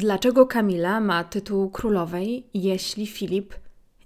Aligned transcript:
Dlaczego 0.00 0.46
Kamila 0.46 1.00
ma 1.00 1.24
tytuł 1.24 1.70
królowej, 1.70 2.46
jeśli 2.54 3.06
Filip 3.06 3.54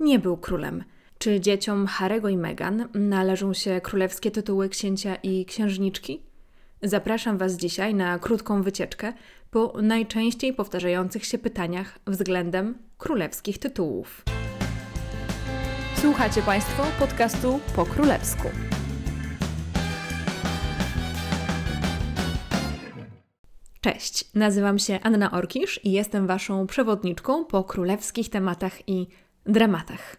nie 0.01 0.19
był 0.19 0.37
królem? 0.37 0.85
Czy 1.19 1.41
dzieciom 1.41 1.87
Harego 1.87 2.29
i 2.29 2.37
Meghan 2.37 2.89
należą 2.95 3.55
się 3.55 3.81
królewskie 3.81 4.31
tytuły 4.31 4.69
księcia 4.69 5.15
i 5.15 5.45
księżniczki? 5.45 6.23
Zapraszam 6.83 7.39
Was 7.39 7.57
dzisiaj 7.57 7.95
na 7.95 8.19
krótką 8.19 8.63
wycieczkę 8.63 9.13
po 9.51 9.75
najczęściej 9.83 10.55
powtarzających 10.55 11.25
się 11.25 11.39
pytaniach 11.39 11.99
względem 12.07 12.79
królewskich 12.99 13.59
tytułów. 13.59 14.25
Słuchacie 15.97 16.43
Państwo 16.43 16.83
podcastu 16.99 17.61
po 17.77 17.85
królewsku. 17.85 18.49
Cześć, 23.85 24.25
nazywam 24.35 24.79
się 24.79 24.99
Anna 25.03 25.31
Orkisz 25.31 25.81
i 25.85 25.93
jestem 25.93 26.27
Waszą 26.27 26.67
przewodniczką 26.67 27.45
po 27.45 27.65
królewskich 27.65 28.31
tematach 28.31 28.89
i 28.89 29.07
dramatach. 29.47 30.17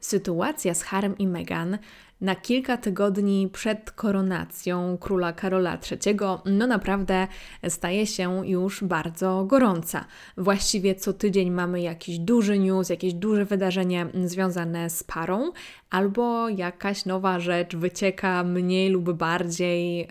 Sytuacja 0.00 0.74
z 0.74 0.82
Harem 0.82 1.18
i 1.18 1.26
Meghan 1.26 1.78
na 2.20 2.34
kilka 2.34 2.76
tygodni 2.76 3.48
przed 3.52 3.90
koronacją 3.90 4.98
króla 4.98 5.32
Karola 5.32 5.78
III, 5.90 6.16
no 6.44 6.66
naprawdę 6.66 7.26
staje 7.68 8.06
się 8.06 8.48
już 8.48 8.84
bardzo 8.84 9.44
gorąca. 9.44 10.04
Właściwie 10.36 10.94
co 10.94 11.12
tydzień 11.12 11.50
mamy 11.50 11.80
jakiś 11.80 12.18
duży 12.18 12.58
news, 12.58 12.88
jakieś 12.88 13.14
duże 13.14 13.44
wydarzenie 13.44 14.06
związane 14.24 14.90
z 14.90 15.04
parą, 15.04 15.52
albo 15.90 16.48
jakaś 16.48 17.04
nowa 17.04 17.40
rzecz 17.40 17.76
wycieka 17.76 18.44
mniej 18.44 18.90
lub 18.90 19.12
bardziej, 19.12 20.08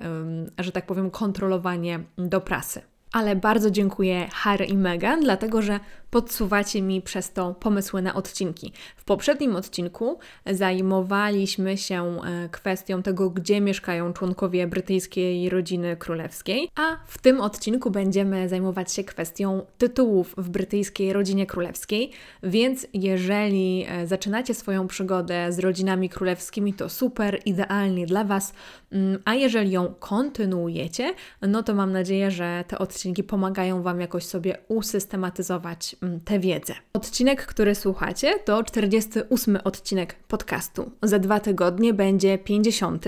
że 0.57 0.71
tak 0.71 0.85
powiem, 0.85 1.11
kontrolowanie 1.11 1.99
do 2.17 2.41
prasy. 2.41 2.88
Ale 3.11 3.35
bardzo 3.35 3.71
dziękuję 3.71 4.27
Harry 4.33 4.65
i 4.65 4.77
Meghan, 4.77 5.23
dlatego 5.23 5.61
że 5.61 5.79
podsuwacie 6.09 6.81
mi 6.81 7.01
przez 7.01 7.33
to 7.33 7.53
pomysły 7.53 8.01
na 8.01 8.15
odcinki. 8.15 8.73
W 8.95 9.03
poprzednim 9.03 9.55
odcinku 9.55 10.19
zajmowaliśmy 10.45 11.77
się 11.77 12.21
e, 12.21 12.49
kwestią 12.49 13.03
tego, 13.03 13.29
gdzie 13.29 13.61
mieszkają 13.61 14.13
członkowie 14.13 14.67
brytyjskiej 14.67 15.49
rodziny 15.49 15.97
królewskiej, 15.97 16.69
a 16.75 16.97
w 17.07 17.17
tym 17.17 17.41
odcinku 17.41 17.91
będziemy 17.91 18.49
zajmować 18.49 18.93
się 18.93 19.03
kwestią 19.03 19.65
tytułów 19.77 20.33
w 20.37 20.49
brytyjskiej 20.49 21.13
rodzinie 21.13 21.45
królewskiej. 21.45 22.11
Więc 22.43 22.87
jeżeli 22.93 23.85
e, 23.89 24.07
zaczynacie 24.07 24.53
swoją 24.53 24.87
przygodę 24.87 25.51
z 25.51 25.59
rodzinami 25.59 26.09
królewskimi, 26.09 26.73
to 26.73 26.89
super, 26.89 27.39
idealnie 27.45 28.05
dla 28.05 28.23
Was. 28.23 28.53
Mm, 28.91 29.19
a 29.25 29.35
jeżeli 29.35 29.71
ją 29.71 29.93
kontynuujecie, 29.99 31.13
no 31.41 31.63
to 31.63 31.73
mam 31.73 31.91
nadzieję, 31.91 32.31
że 32.31 32.63
te 32.67 32.77
odcinki 32.77 32.98
pomagają 33.23 33.81
Wam 33.83 34.01
jakoś 34.01 34.25
sobie 34.25 34.57
usystematyzować 34.67 35.95
Mm, 36.01 36.19
tę 36.19 36.39
wiedzę. 36.39 36.73
Odcinek, 36.93 37.45
który 37.45 37.75
słuchacie, 37.75 38.39
to 38.45 38.63
48 38.63 39.57
odcinek 39.63 40.15
podcastu. 40.27 40.91
Za 41.03 41.19
dwa 41.19 41.39
tygodnie 41.39 41.93
będzie 41.93 42.37
50 42.37 43.05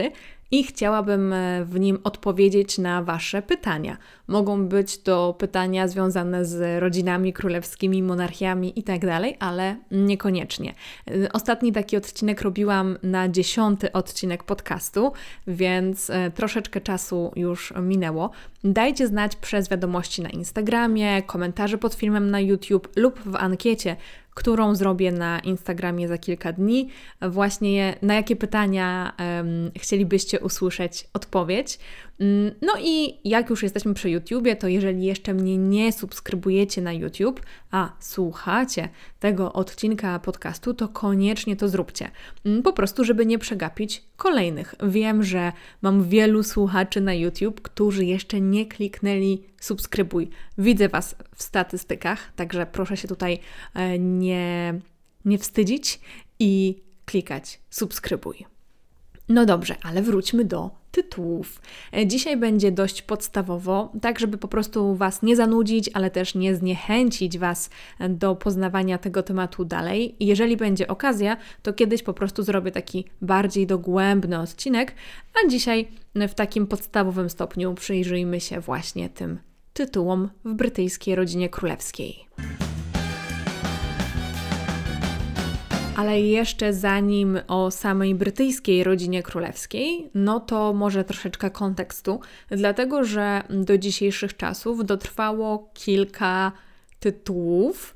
i 0.52 0.64
chciałabym 0.64 1.34
e, 1.34 1.66
w 1.66 1.80
nim 1.80 2.00
odpowiedzieć 2.04 2.78
na 2.78 3.04
Wasze 3.04 3.42
pytania. 3.42 3.98
Mogą 4.28 4.68
być 4.68 4.98
to 4.98 5.34
pytania 5.34 5.88
związane 5.88 6.46
z 6.46 6.82
rodzinami 6.82 7.34
królewskimi, 7.34 8.04
monarchiami 8.04 8.74
itd., 8.76 9.08
tak 9.08 9.34
ale 9.40 9.76
niekoniecznie. 9.92 10.74
E, 11.08 11.32
ostatni 11.32 11.72
taki 11.72 11.98
odcinek 11.98 12.42
robiłam 12.42 12.98
na 13.04 13.30
dziesiąty 13.30 13.92
odcinek 13.92 14.44
podcastu, 14.44 15.12
więc 15.48 16.10
e, 16.10 16.32
troszeczkę 16.32 16.82
czasu 16.82 17.32
już 17.36 17.74
minęło. 17.82 18.32
Dajcie 18.64 19.08
znać 19.08 19.36
przez 19.36 19.70
wiadomości 19.70 20.22
na 20.22 20.30
Instagramie, 20.30 21.22
komentarze 21.22 21.78
pod 21.78 21.94
filmem 21.94 22.32
na 22.32 22.40
YouTube 22.40 22.88
lub 22.96 23.20
w 23.20 23.36
ankiecie, 23.36 23.96
którą 24.34 24.76
zrobię 24.76 25.12
na 25.12 25.40
Instagramie 25.40 26.08
za 26.08 26.18
kilka 26.18 26.54
dni. 26.54 26.90
Właśnie 27.22 27.96
na 28.02 28.14
jakie 28.16 28.36
pytania 28.36 29.14
um, 29.20 29.72
chcielibyście 29.80 30.40
usłyszeć 30.40 31.08
odpowiedź. 31.14 31.80
Mm, 32.22 32.52
no 32.62 32.74
i 32.80 33.20
jak 33.24 33.50
już 33.50 33.64
jesteśmy 33.64 33.94
przy 33.94 34.10
YouTubie, 34.10 34.56
to 34.56 34.68
jeżeli 34.68 35.04
jeszcze 35.04 35.34
mnie 35.34 35.58
nie 35.58 35.92
subskrybujecie 35.92 36.82
na 36.82 36.94
YouTube, 36.94 37.42
a 37.72 37.94
słuchacie 38.00 38.90
tego 39.20 39.54
odcinka 39.54 40.20
podcastu, 40.20 40.74
to 40.74 40.88
koniecznie 40.88 41.56
to 41.56 41.70
zróbcie. 41.70 42.12
Mm, 42.46 42.64
po 42.64 42.74
prostu, 42.74 43.04
żeby 43.04 43.26
nie 43.26 43.40
przegapić 43.40 44.04
kolejnych. 44.18 44.76
Wiem, 44.84 45.24
że 45.24 45.52
mam 45.82 46.04
wielu 46.04 46.44
słuchaczy 46.44 47.02
na 47.02 47.14
YouTube, 47.14 47.62
którzy 47.62 48.06
jeszcze 48.06 48.42
nie 48.42 48.66
kliknęli 48.66 49.44
subskrybuj. 49.60 50.30
Widzę 50.58 50.90
Was 50.90 51.16
w 51.36 51.44
statystykach, 51.44 52.32
także 52.36 52.66
proszę 52.66 52.98
się 52.98 53.08
tutaj 53.08 53.40
e, 53.74 54.00
nie, 54.00 54.80
nie 55.26 55.38
wstydzić 55.38 56.00
i 56.40 56.82
klikać 57.06 57.60
subskrybuj. 57.70 58.61
No 59.32 59.46
dobrze, 59.46 59.76
ale 59.84 60.02
wróćmy 60.02 60.46
do 60.46 60.70
tytułów. 60.92 61.62
E, 61.94 62.08
dzisiaj 62.08 62.38
będzie 62.38 62.72
dość 62.72 63.02
podstawowo, 63.02 63.92
tak 64.02 64.20
żeby 64.20 64.38
po 64.38 64.48
prostu 64.48 64.96
Was 64.96 65.22
nie 65.22 65.36
zanudzić, 65.36 65.90
ale 65.94 66.10
też 66.10 66.36
nie 66.36 66.56
zniechęcić 66.56 67.38
Was 67.38 67.70
do 68.10 68.36
poznawania 68.36 68.98
tego 68.98 69.24
tematu 69.24 69.66
dalej. 69.66 70.16
Jeżeli 70.20 70.58
będzie 70.58 70.88
okazja, 70.88 71.38
to 71.64 71.74
kiedyś 71.74 72.04
po 72.04 72.14
prostu 72.14 72.44
zrobię 72.44 72.72
taki 72.72 73.06
bardziej 73.22 73.68
dogłębny 73.68 74.40
odcinek, 74.40 74.96
a 75.36 75.50
dzisiaj 75.50 75.88
w 76.16 76.34
takim 76.34 76.68
podstawowym 76.68 77.30
stopniu 77.30 77.74
przyjrzyjmy 77.74 78.40
się 78.40 78.60
właśnie 78.60 79.10
tym 79.10 79.40
tytułom 79.74 80.30
w 80.46 80.54
brytyjskiej 80.54 81.16
rodzinie 81.16 81.50
królewskiej. 81.50 82.26
Ale 86.02 86.22
jeszcze 86.22 86.74
zanim 86.74 87.40
o 87.48 87.72
samej 87.72 88.16
brytyjskiej 88.16 88.84
rodzinie 88.84 89.24
królewskiej, 89.24 90.10
no 90.14 90.40
to 90.40 90.74
może 90.74 91.04
troszeczkę 91.04 91.50
kontekstu, 91.50 92.20
dlatego 92.50 93.04
że 93.04 93.44
do 93.50 93.78
dzisiejszych 93.78 94.38
czasów 94.38 94.86
dotrwało 94.86 95.70
kilka 95.74 96.52
tytułów, 97.00 97.96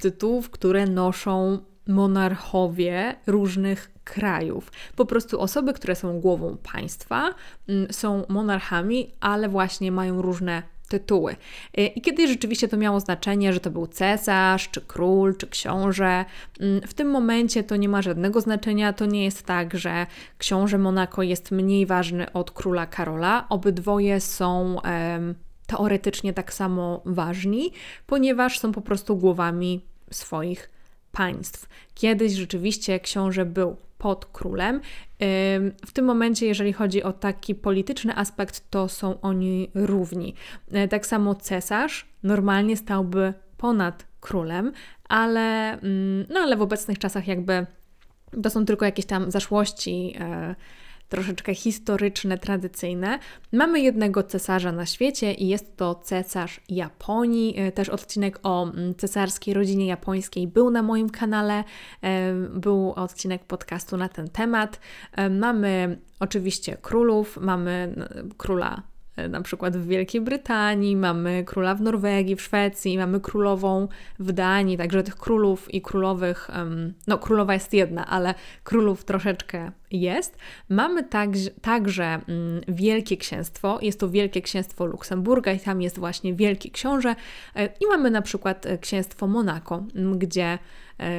tytułów, 0.00 0.50
które 0.50 0.86
noszą 0.86 1.58
monarchowie 1.86 3.14
różnych 3.26 3.90
krajów. 4.04 4.72
Po 4.96 5.06
prostu 5.06 5.40
osoby, 5.40 5.72
które 5.72 5.94
są 5.94 6.20
głową 6.20 6.56
państwa, 6.72 7.34
mm, 7.68 7.92
są 7.92 8.24
monarchami, 8.28 9.12
ale 9.20 9.48
właśnie 9.48 9.92
mają 9.92 10.22
różne 10.22 10.62
tytuły. 10.88 11.36
Y, 11.78 11.86
I 11.86 12.00
kiedyś 12.00 12.30
rzeczywiście 12.30 12.68
to 12.68 12.76
miało 12.76 13.00
znaczenie, 13.00 13.52
że 13.52 13.60
to 13.60 13.70
był 13.70 13.86
cesarz, 13.86 14.70
czy 14.70 14.80
król, 14.80 15.36
czy 15.36 15.46
książę. 15.46 16.24
Mm, 16.60 16.80
w 16.80 16.94
tym 16.94 17.10
momencie 17.10 17.64
to 17.64 17.76
nie 17.76 17.88
ma 17.88 18.02
żadnego 18.02 18.40
znaczenia. 18.40 18.92
To 18.92 19.06
nie 19.06 19.24
jest 19.24 19.42
tak, 19.42 19.78
że 19.78 20.06
książę 20.38 20.78
Monako 20.78 21.22
jest 21.22 21.50
mniej 21.50 21.86
ważny 21.86 22.32
od 22.32 22.50
króla 22.50 22.86
Karola. 22.86 23.46
Obydwoje 23.48 24.20
są 24.20 24.76
um, 24.84 25.34
teoretycznie 25.66 26.32
tak 26.32 26.52
samo 26.52 27.02
ważni, 27.04 27.72
ponieważ 28.06 28.58
są 28.58 28.72
po 28.72 28.80
prostu 28.80 29.16
głowami 29.16 29.80
swoich 30.10 30.70
państw. 31.12 31.68
Kiedyś 31.94 32.32
rzeczywiście 32.32 33.00
książę 33.00 33.44
był 33.44 33.76
pod 33.98 34.26
królem. 34.26 34.80
W 35.86 35.92
tym 35.92 36.04
momencie, 36.04 36.46
jeżeli 36.46 36.72
chodzi 36.72 37.02
o 37.02 37.12
taki 37.12 37.54
polityczny 37.54 38.16
aspekt, 38.16 38.70
to 38.70 38.88
są 38.88 39.20
oni 39.20 39.70
równi. 39.74 40.34
E, 40.72 40.88
tak 40.88 41.06
samo 41.06 41.34
cesarz 41.34 42.06
normalnie 42.22 42.76
stałby 42.76 43.34
ponad 43.56 44.06
królem, 44.20 44.72
ale, 45.08 45.72
mm, 45.72 46.26
no 46.30 46.40
ale 46.40 46.56
w 46.56 46.62
obecnych 46.62 46.98
czasach 46.98 47.28
jakby 47.28 47.66
to 48.42 48.50
są 48.50 48.64
tylko 48.64 48.84
jakieś 48.84 49.06
tam 49.06 49.30
zaszłości 49.30 50.14
e, 50.20 50.54
troszeczkę 51.08 51.54
historyczne, 51.54 52.38
tradycyjne. 52.38 53.18
Mamy 53.52 53.80
jednego 53.80 54.22
cesarza 54.22 54.72
na 54.72 54.86
świecie 54.86 55.32
i 55.32 55.48
jest 55.48 55.76
to 55.76 55.94
cesarz 55.94 56.60
Japonii. 56.68 57.54
E, 57.58 57.72
też 57.72 57.88
odcinek 57.88 58.38
o 58.42 58.64
mm, 58.64 58.94
cesarskiej 58.94 59.54
rodzinie 59.54 59.86
japońskiej 59.86 60.46
był 60.46 60.70
na 60.70 60.82
moim 60.82 61.10
kanale. 61.10 61.64
E, 62.02 62.32
był 62.34 62.92
odcinek 62.92 63.44
podcastu 63.44 63.96
na 63.96 64.08
ten 64.08 64.28
temat. 64.28 64.80
E, 65.12 65.30
mamy 65.30 65.98
oczywiście 66.20 66.76
królów, 66.76 67.38
mamy 67.40 67.94
króla 68.36 68.82
E, 68.92 68.95
na 69.28 69.40
przykład 69.40 69.76
w 69.76 69.86
Wielkiej 69.86 70.20
Brytanii, 70.20 70.96
mamy 70.96 71.44
króla 71.44 71.74
w 71.74 71.80
Norwegii, 71.80 72.36
w 72.36 72.42
Szwecji, 72.42 72.98
mamy 72.98 73.20
królową 73.20 73.88
w 74.18 74.32
Danii, 74.32 74.76
także 74.76 75.02
tych 75.02 75.16
królów 75.16 75.74
i 75.74 75.82
królowych, 75.82 76.48
no 77.06 77.18
królowa 77.18 77.54
jest 77.54 77.72
jedna, 77.72 78.06
ale 78.06 78.34
królów 78.64 79.04
troszeczkę 79.04 79.70
jest. 79.90 80.36
Mamy 80.68 81.04
także, 81.04 81.50
także 81.50 82.04
mm, 82.04 82.60
Wielkie 82.68 83.16
Księstwo, 83.16 83.78
jest 83.82 84.00
to 84.00 84.08
Wielkie 84.08 84.42
Księstwo 84.42 84.86
Luksemburga 84.86 85.52
i 85.52 85.60
tam 85.60 85.82
jest 85.82 85.98
właśnie 85.98 86.34
Wielki 86.34 86.70
Książę. 86.70 87.16
E, 87.54 87.66
i 87.66 87.86
mamy 87.88 88.10
na 88.10 88.22
przykład 88.22 88.66
e, 88.66 88.78
Księstwo 88.78 89.26
Monako, 89.26 89.84
gdzie 90.16 90.58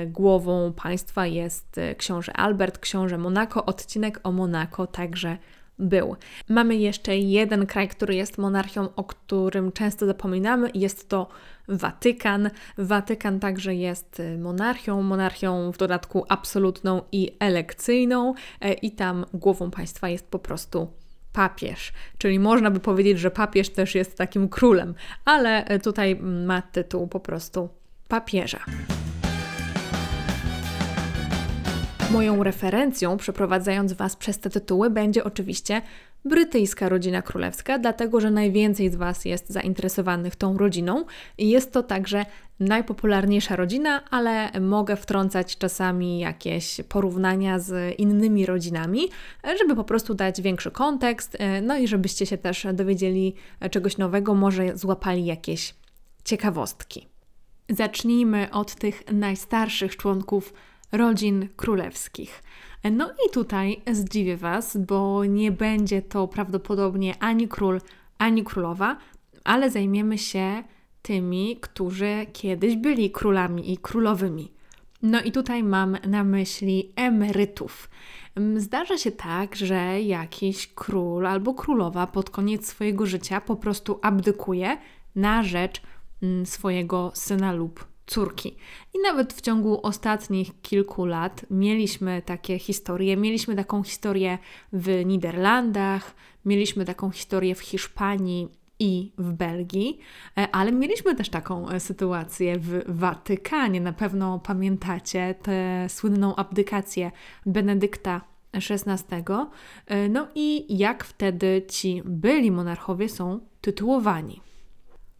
głową 0.07 0.73
państwa 0.73 1.27
jest 1.27 1.79
książę 1.97 2.33
Albert, 2.33 2.77
książę 2.77 3.17
Monako, 3.17 3.65
odcinek 3.65 4.19
o 4.23 4.31
Monako 4.31 4.87
także 4.87 5.37
był. 5.79 6.15
Mamy 6.49 6.75
jeszcze 6.75 7.17
jeden 7.17 7.65
kraj, 7.65 7.87
który 7.87 8.15
jest 8.15 8.37
monarchią, 8.37 8.89
o 8.95 9.03
którym 9.03 9.71
często 9.71 10.05
zapominamy, 10.05 10.69
jest 10.73 11.09
to 11.09 11.27
Watykan. 11.67 12.49
Watykan 12.77 13.39
także 13.39 13.75
jest 13.75 14.19
y, 14.19 14.37
monarchią, 14.37 15.01
monarchią 15.01 15.71
w 15.71 15.77
dodatku 15.77 16.25
absolutną 16.29 17.01
i 17.11 17.31
elekcyjną, 17.39 18.33
e, 18.61 18.73
i 18.73 18.91
tam 18.91 19.25
głową 19.33 19.71
państwa 19.71 20.09
jest 20.09 20.27
po 20.27 20.39
prostu 20.39 20.87
papież. 21.33 21.93
Czyli 22.17 22.39
można 22.39 22.71
by 22.71 22.79
powiedzieć, 22.79 23.19
że 23.19 23.31
papież 23.31 23.69
też 23.69 23.95
jest 23.95 24.17
takim 24.17 24.49
królem, 24.49 24.95
ale 25.25 25.65
e, 25.65 25.79
tutaj 25.79 26.15
ma 26.21 26.61
tytuł 26.61 27.07
po 27.07 27.19
prostu 27.19 27.69
papieża. 28.07 28.59
Moją 32.11 32.43
referencją, 32.43 33.17
przeprowadzając 33.17 33.93
Was 33.93 34.15
przez 34.15 34.39
te 34.39 34.49
tytuły, 34.49 34.89
będzie 34.89 35.23
oczywiście 35.23 35.81
brytyjska 36.25 36.89
rodzina 36.89 37.21
królewska, 37.21 37.79
dlatego 37.79 38.21
że 38.21 38.31
najwięcej 38.31 38.89
z 38.89 38.95
Was 38.95 39.25
jest 39.25 39.49
zainteresowanych 39.49 40.35
tą 40.35 40.57
rodziną 40.57 41.05
i 41.37 41.49
jest 41.49 41.73
to 41.73 41.83
także 41.83 42.25
najpopularniejsza 42.59 43.55
rodzina, 43.55 44.09
ale 44.09 44.51
mogę 44.61 44.95
wtrącać 44.95 45.57
czasami 45.57 46.19
jakieś 46.19 46.81
porównania 46.89 47.59
z 47.59 47.99
innymi 47.99 48.45
rodzinami, 48.45 49.01
żeby 49.59 49.75
po 49.75 49.83
prostu 49.83 50.13
dać 50.13 50.41
większy 50.41 50.71
kontekst, 50.71 51.37
no 51.61 51.77
i 51.77 51.87
żebyście 51.87 52.25
się 52.25 52.37
też 52.37 52.67
dowiedzieli 52.73 53.35
czegoś 53.71 53.97
nowego, 53.97 54.33
może 54.33 54.77
złapali 54.77 55.25
jakieś 55.25 55.75
ciekawostki. 56.23 57.07
Zacznijmy 57.69 58.47
od 58.51 58.75
tych 58.75 59.11
najstarszych 59.11 59.97
członków 59.97 60.53
rodzin 60.91 61.49
królewskich. 61.55 62.43
No 62.91 63.11
i 63.27 63.31
tutaj 63.31 63.81
zdziwię 63.91 64.37
Was, 64.37 64.77
bo 64.77 65.25
nie 65.25 65.51
będzie 65.51 66.01
to 66.01 66.27
prawdopodobnie 66.27 67.15
ani 67.19 67.47
król, 67.47 67.81
ani 68.17 68.43
królowa, 68.43 68.97
ale 69.43 69.71
zajmiemy 69.71 70.17
się 70.17 70.63
tymi, 71.01 71.57
którzy 71.61 72.25
kiedyś 72.33 72.75
byli 72.75 73.11
królami 73.11 73.73
i 73.73 73.77
królowymi. 73.77 74.51
No 75.01 75.21
i 75.21 75.31
tutaj 75.31 75.63
mam 75.63 75.97
na 76.07 76.23
myśli 76.23 76.91
emerytów. 76.95 77.89
Zdarza 78.55 78.97
się 78.97 79.11
tak, 79.11 79.55
że 79.55 80.01
jakiś 80.01 80.67
król 80.67 81.27
albo 81.27 81.53
królowa 81.53 82.07
pod 82.07 82.29
koniec 82.29 82.67
swojego 82.67 83.05
życia 83.05 83.41
po 83.41 83.55
prostu 83.55 83.99
abdykuje 84.01 84.77
na 85.15 85.43
rzecz 85.43 85.81
mm, 86.23 86.45
swojego 86.45 87.11
syna 87.13 87.53
lub 87.53 87.85
córki. 88.07 88.57
I 88.93 88.97
nawet 89.03 89.33
w 89.33 89.41
ciągu 89.41 89.79
ostatnich 89.83 90.61
kilku 90.61 91.05
lat 91.05 91.45
mieliśmy 91.51 92.21
takie 92.21 92.59
historie. 92.59 93.17
Mieliśmy 93.17 93.55
taką 93.55 93.83
historię 93.83 94.37
w 94.73 95.05
Niderlandach, 95.05 96.15
mieliśmy 96.45 96.85
taką 96.85 97.11
historię 97.11 97.55
w 97.55 97.59
Hiszpanii 97.59 98.49
i 98.79 99.11
w 99.17 99.33
Belgii, 99.33 99.99
e, 100.37 100.47
ale 100.51 100.71
mieliśmy 100.71 101.15
też 101.15 101.29
taką 101.29 101.69
e, 101.69 101.79
sytuację 101.79 102.59
w 102.59 102.83
Watykanie. 102.87 103.81
Na 103.81 103.93
pewno 103.93 104.39
pamiętacie 104.39 105.35
tę 105.41 105.89
słynną 105.89 106.35
abdykację 106.35 107.11
Benedykta 107.45 108.21
XVI. 108.53 109.15
E, 109.85 110.09
no 110.09 110.27
i 110.35 110.77
jak 110.77 111.03
wtedy 111.03 111.65
ci 111.69 112.01
byli 112.05 112.51
monarchowie 112.51 113.09
są 113.09 113.39
tytułowani 113.61 114.46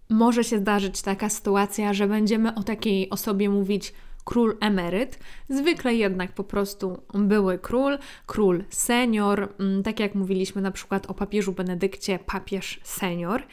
może 0.10 0.44
się 0.44 0.58
zdarzyć 0.58 1.02
taka 1.02 1.30
sytuacja, 1.30 1.94
że 1.94 2.08
będziemy 2.08 2.56
o 2.56 2.64
takiej 2.64 3.10
osobie 3.10 3.50
mówić 3.50 3.94
król 4.24 4.58
emeryt, 4.60 5.20
zwykle 5.50 5.96
jednak 5.96 6.32
po 6.32 6.44
prostu 6.44 7.02
były 7.14 7.60
król, 7.60 7.98
król 8.26 8.64
senior, 8.70 9.54
mm, 9.60 9.84
tak 9.84 10.00
jak 10.00 10.16
mówiliśmy 10.16 10.62
na 10.62 10.72
przykład 10.72 11.06
o 11.06 11.14
papieżu 11.14 11.52
Benedykcie, 11.52 12.20
papież 12.20 12.80
senior, 12.84 13.44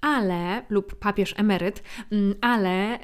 ale, 0.00 0.62
lub 0.68 0.94
papież 0.94 1.34
emeryt, 1.36 1.82
mm, 2.12 2.34
ale 2.40 2.94
y, 2.94 2.98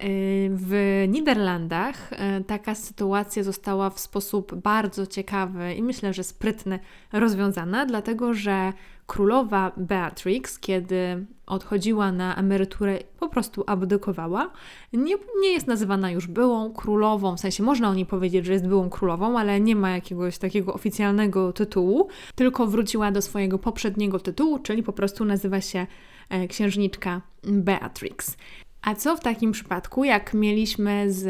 w 0.53 1.05
Niderlandach 1.09 2.13
y, 2.13 2.45
taka 2.45 2.75
sytuacja 2.75 3.43
została 3.43 3.91
w 3.91 4.01
sposób 4.01 4.55
bardzo 4.55 5.07
ciekawy 5.07 5.75
i 5.75 5.83
myślę, 5.83 6.13
że 6.13 6.25
sprytny 6.25 6.79
rozwiązana, 7.13 7.87
dlatego 7.87 8.35
że 8.35 8.73
królowa 9.07 9.73
Beatrix, 9.77 10.59
kiedy 10.59 11.27
odchodziła 11.47 12.13
na 12.13 12.37
emeryturę, 12.37 12.99
po 13.19 13.29
prostu 13.29 13.65
abdykowała. 13.67 14.51
Nie, 14.93 15.15
nie 15.41 15.53
jest 15.53 15.67
nazywana 15.67 16.11
już 16.11 16.27
byłą 16.27 16.73
królową, 16.73 17.37
w 17.37 17.41
sensie 17.41 17.63
można 17.63 17.89
o 17.89 17.95
niej 17.95 18.07
powiedzieć, 18.07 18.47
że 18.47 18.53
jest 18.53 18.67
byłą 18.67 18.91
królową, 18.91 19.39
ale 19.39 19.61
nie 19.61 19.77
ma 19.77 19.91
jakiegoś 19.91 20.39
takiego 20.39 20.75
oficjalnego 20.75 21.53
tytułu, 21.53 22.09
tylko 22.35 22.67
wróciła 22.67 23.11
do 23.11 23.23
swojego 23.23 23.59
poprzedniego 23.59 24.19
tytułu, 24.19 24.59
czyli 24.59 24.83
po 24.83 24.93
prostu 24.93 25.25
nazywa 25.25 25.61
się 25.61 25.87
e, 26.29 26.49
księżniczka 26.49 27.23
Beatrix. 27.43 28.37
A 28.83 28.95
co 28.95 29.17
w 29.17 29.21
takim 29.21 29.53
przypadku, 29.53 30.05
jak 30.05 30.35
mieliśmy 30.35 31.13
z 31.13 31.25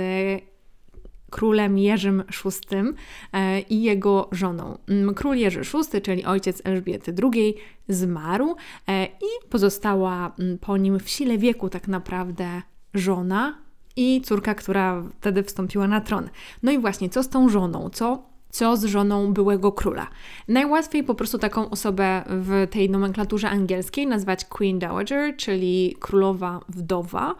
królem 1.33 1.79
Jerzym 1.79 2.23
VI 2.45 2.77
e, 3.33 3.61
i 3.61 3.83
jego 3.83 4.29
żoną. 4.33 4.79
Mm, 4.89 5.15
król 5.15 5.37
Jerzy 5.37 5.61
VI, 5.61 6.01
czyli 6.03 6.25
ojciec 6.25 6.63
Elżbiety 6.65 7.15
II, 7.23 7.55
zmarł 7.89 8.57
e, 8.89 9.05
i 9.07 9.49
pozostała 9.51 10.33
mm, 10.39 10.59
po 10.59 10.77
nim 10.77 11.01
w 11.01 11.09
sile 11.09 11.39
wieku 11.39 11.69
tak 11.69 11.89
naprawdę 11.89 12.63
żona 12.95 13.59
i 13.97 14.21
córka, 14.21 14.55
która 14.55 15.03
wtedy 15.21 15.43
wstąpiła 15.43 15.89
na 15.89 16.01
tron. 16.01 16.29
No 16.63 16.73
i 16.73 16.79
właśnie, 16.79 17.09
co 17.09 17.23
z 17.23 17.29
tą 17.29 17.49
żoną? 17.49 17.91
Co 17.91 18.32
co 18.53 18.77
z 18.77 18.85
żoną 18.85 19.33
byłego 19.33 19.73
króla. 19.73 20.07
Najłatwiej 20.49 21.05
po 21.05 21.15
prostu 21.15 21.39
taką 21.39 21.71
osobę 21.71 22.23
w 22.27 22.67
tej 22.71 22.91
nomenklaturze 22.91 23.51
angielskiej 23.51 24.07
nazwać 24.07 24.45
Queen 24.45 24.79
Dowager, 24.79 25.37
czyli 25.37 25.97
królowa 26.01 26.61
wdowa, 26.69 27.35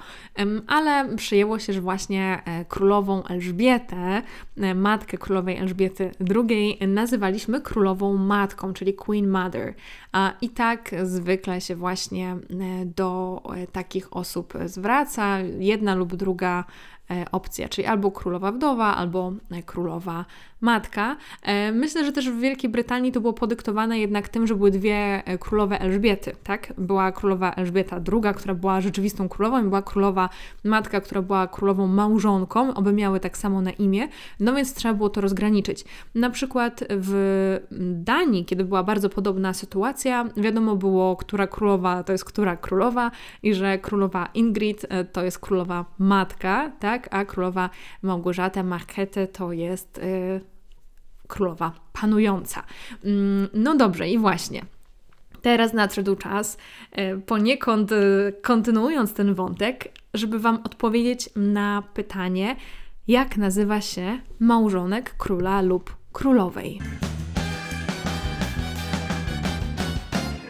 ale 0.67 1.17
przyjęło 1.17 1.59
się, 1.59 1.73
że 1.73 1.81
właśnie 1.81 2.43
e, 2.45 2.65
królową 2.65 3.25
Elżbietę, 3.25 4.23
e, 4.57 4.75
matkę 4.75 5.19
królowej 5.19 5.57
Elżbiety 5.57 6.11
II 6.35 6.79
nazywaliśmy 6.89 7.61
królową 7.61 8.17
matką, 8.17 8.73
czyli 8.73 8.95
Queen 8.95 9.29
Mother. 9.29 9.75
I 10.41 10.49
tak 10.49 10.91
zwykle 11.03 11.61
się 11.61 11.77
właśnie 11.77 12.31
e, 12.31 12.37
do 12.87 13.43
takich 13.73 14.17
osób 14.17 14.55
zwraca. 14.67 15.39
Jedna 15.59 15.95
lub 15.95 16.17
druga 16.17 16.65
opcja, 17.33 17.69
czyli 17.69 17.87
albo 17.87 18.11
królowa 18.11 18.53
wdowa, 18.53 18.97
albo 18.97 19.33
królowa 19.67 20.25
matka. 20.63 21.17
E, 21.43 21.73
myślę, 21.73 22.05
że 22.05 22.13
też 22.13 22.31
w 22.31 22.41
Wielkiej 22.41 22.71
Brytanii 22.71 23.13
to 23.13 23.21
było 23.21 23.33
podyktowane 23.33 23.99
jednak 23.99 24.29
tym, 24.29 24.47
że 24.47 24.55
były 24.55 24.71
dwie 24.71 25.23
e, 25.25 25.39
królowe 25.39 25.81
Elżbiety, 25.81 26.37
tak? 26.45 26.73
Była 26.79 27.13
królowa 27.13 27.53
Elżbieta 27.53 27.97
II, 28.13 28.35
która 28.35 28.55
była 28.55 28.81
rzeczywistą 28.81 29.29
królową 29.29 29.61
i 29.61 29.69
była 29.69 29.83
królowa 29.83 30.29
matka, 30.65 31.01
która 31.01 31.23
była 31.23 31.47
królową 31.47 31.87
małżonką, 31.87 32.75
oby 32.75 32.93
miały 32.93 33.21
tak 33.21 33.39
samo 33.39 33.61
na 33.61 33.71
imię, 33.71 34.09
no 34.41 34.55
więc 34.55 34.75
trzeba 34.75 34.95
było 34.95 35.09
to 35.09 35.21
rozgraniczyć. 35.21 35.85
Na 36.15 36.31
przykład 36.31 36.85
w 36.91 37.61
Danii, 37.93 38.45
kiedy 38.45 38.65
była 38.65 38.83
bardzo 38.83 39.09
podobna 39.09 39.55
sytuacja, 39.55 40.25
wiadomo 40.37 40.77
było, 40.77 41.17
która 41.17 41.47
królowa 41.47 42.03
to 42.03 42.13
jest 42.13 42.25
która 42.25 42.57
królowa 42.57 43.11
i 43.43 43.55
że 43.55 43.79
królowa 43.79 44.29
Ingrid 44.35 44.87
e, 44.89 45.05
to 45.05 45.25
jest 45.25 45.39
królowa 45.39 45.85
matka, 45.99 46.73
tak? 46.81 47.02
A 47.11 47.25
królowa 47.25 47.71
Małgorzata 48.03 48.63
Markete 48.63 49.27
to 49.27 49.53
jest 49.53 50.01
królowa 51.29 51.73
panująca. 51.93 52.63
Mm, 53.05 53.49
no 53.55 53.77
dobrze, 53.77 54.09
i 54.09 54.19
właśnie. 54.19 54.63
Teraz 55.43 55.73
nadszedł 55.73 56.17
czas, 56.17 56.59
e, 56.93 57.17
poniekąd 57.17 57.93
e, 57.93 57.97
kontynuując 58.43 59.15
ten 59.15 59.35
wątek, 59.35 59.89
żeby 60.15 60.39
Wam 60.39 60.59
odpowiedzieć 60.65 61.31
na 61.37 61.83
pytanie, 61.95 62.57
jak 63.09 63.37
nazywa 63.37 63.81
się 63.81 64.19
małżonek 64.41 65.15
króla 65.19 65.63
lub 65.63 65.97
królowej. 66.13 66.81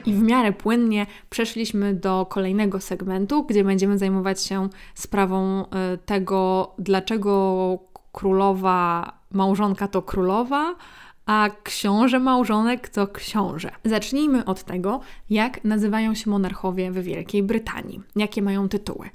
I 0.06 0.12
w 0.12 0.23
miarę 0.23 0.52
płynnie 0.52 1.06
przeszliśmy 1.30 1.94
do 1.94 2.26
kolejnego 2.30 2.80
segmentu, 2.80 3.44
gdzie 3.44 3.64
będziemy 3.64 3.99
zajmować 3.99 4.42
się 4.42 4.68
sprawą 4.94 5.68
e, 5.71 5.99
tego, 6.06 6.75
dlaczego 6.78 7.78
królowa 8.12 9.12
małżonka 9.30 9.88
to 9.88 10.02
królowa, 10.02 10.76
a 11.26 11.49
książę 11.62 12.18
małżonek 12.18 12.88
to 12.88 13.06
książę. 13.06 13.71
Zacznijmy 13.85 14.44
od 14.44 14.62
tego, 14.64 15.00
jak 15.30 15.64
nazywają 15.64 16.14
się 16.14 16.30
monarchowie 16.30 16.90
w 16.90 17.02
Wielkiej 17.02 17.42
Brytanii, 17.42 18.00
jakie 18.16 18.42
mają 18.42 18.68
tytuły. 18.68 19.11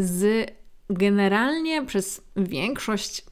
Z 0.00 0.50
generalnie 0.90 1.84
przez 1.84 2.22
większość 2.36 3.24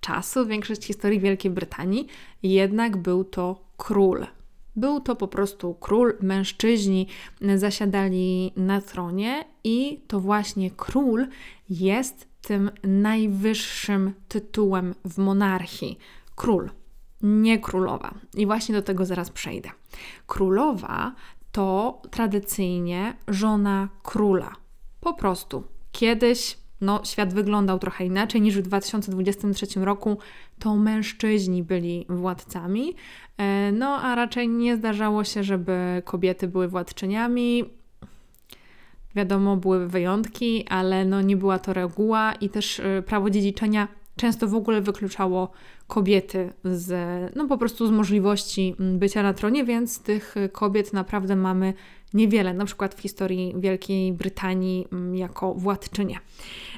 czasu, 0.00 0.46
większość 0.46 0.84
historii 0.84 1.20
Wielkiej 1.20 1.50
Brytanii, 1.50 2.06
jednak 2.42 2.96
był 2.96 3.24
to 3.24 3.60
król. 3.76 4.26
Był 4.80 5.00
to 5.00 5.16
po 5.16 5.28
prostu 5.28 5.74
król, 5.74 6.16
mężczyźni 6.20 7.06
zasiadali 7.56 8.52
na 8.56 8.80
tronie 8.80 9.44
i 9.64 10.00
to 10.06 10.20
właśnie 10.20 10.70
król 10.70 11.26
jest 11.70 12.28
tym 12.42 12.70
najwyższym 12.82 14.14
tytułem 14.28 14.94
w 15.04 15.18
monarchii 15.18 15.98
król, 16.34 16.70
nie 17.22 17.58
królowa. 17.58 18.14
I 18.34 18.46
właśnie 18.46 18.74
do 18.74 18.82
tego 18.82 19.06
zaraz 19.06 19.30
przejdę. 19.30 19.70
Królowa 20.26 21.14
to 21.52 22.02
tradycyjnie 22.10 23.14
żona 23.28 23.88
króla. 24.02 24.52
Po 25.00 25.14
prostu. 25.14 25.62
Kiedyś 25.92 26.58
no, 26.80 27.00
świat 27.04 27.34
wyglądał 27.34 27.78
trochę 27.78 28.04
inaczej 28.06 28.40
niż 28.40 28.58
w 28.58 28.62
2023 28.62 29.80
roku. 29.80 30.18
To 30.58 30.76
mężczyźni 30.76 31.62
byli 31.62 32.06
władcami, 32.08 32.94
no 33.72 33.86
a 33.86 34.14
raczej 34.14 34.48
nie 34.48 34.76
zdarzało 34.76 35.24
się, 35.24 35.44
żeby 35.44 36.02
kobiety 36.04 36.48
były 36.48 36.68
władczyniami. 36.68 37.64
Wiadomo, 39.14 39.56
były 39.56 39.88
wyjątki, 39.88 40.66
ale 40.68 41.04
no 41.04 41.22
nie 41.22 41.36
była 41.36 41.58
to 41.58 41.72
reguła 41.72 42.32
i 42.32 42.48
też 42.48 42.80
e, 42.80 43.02
prawo 43.02 43.30
dziedziczenia 43.30 43.88
często 44.16 44.48
w 44.48 44.54
ogóle 44.54 44.80
wykluczało 44.80 45.50
kobiety 45.86 46.52
z, 46.64 46.92
no 47.36 47.48
po 47.48 47.58
prostu 47.58 47.86
z 47.86 47.90
możliwości 47.90 48.74
bycia 48.78 49.22
na 49.22 49.34
tronie, 49.34 49.64
więc 49.64 50.02
tych 50.02 50.34
kobiet 50.52 50.92
naprawdę 50.92 51.36
mamy 51.36 51.74
niewiele, 52.14 52.54
na 52.54 52.64
przykład 52.64 52.94
w 52.94 53.00
historii 53.00 53.54
Wielkiej 53.58 54.12
Brytanii 54.12 54.88
jako 55.12 55.54
władczynie. 55.54 56.18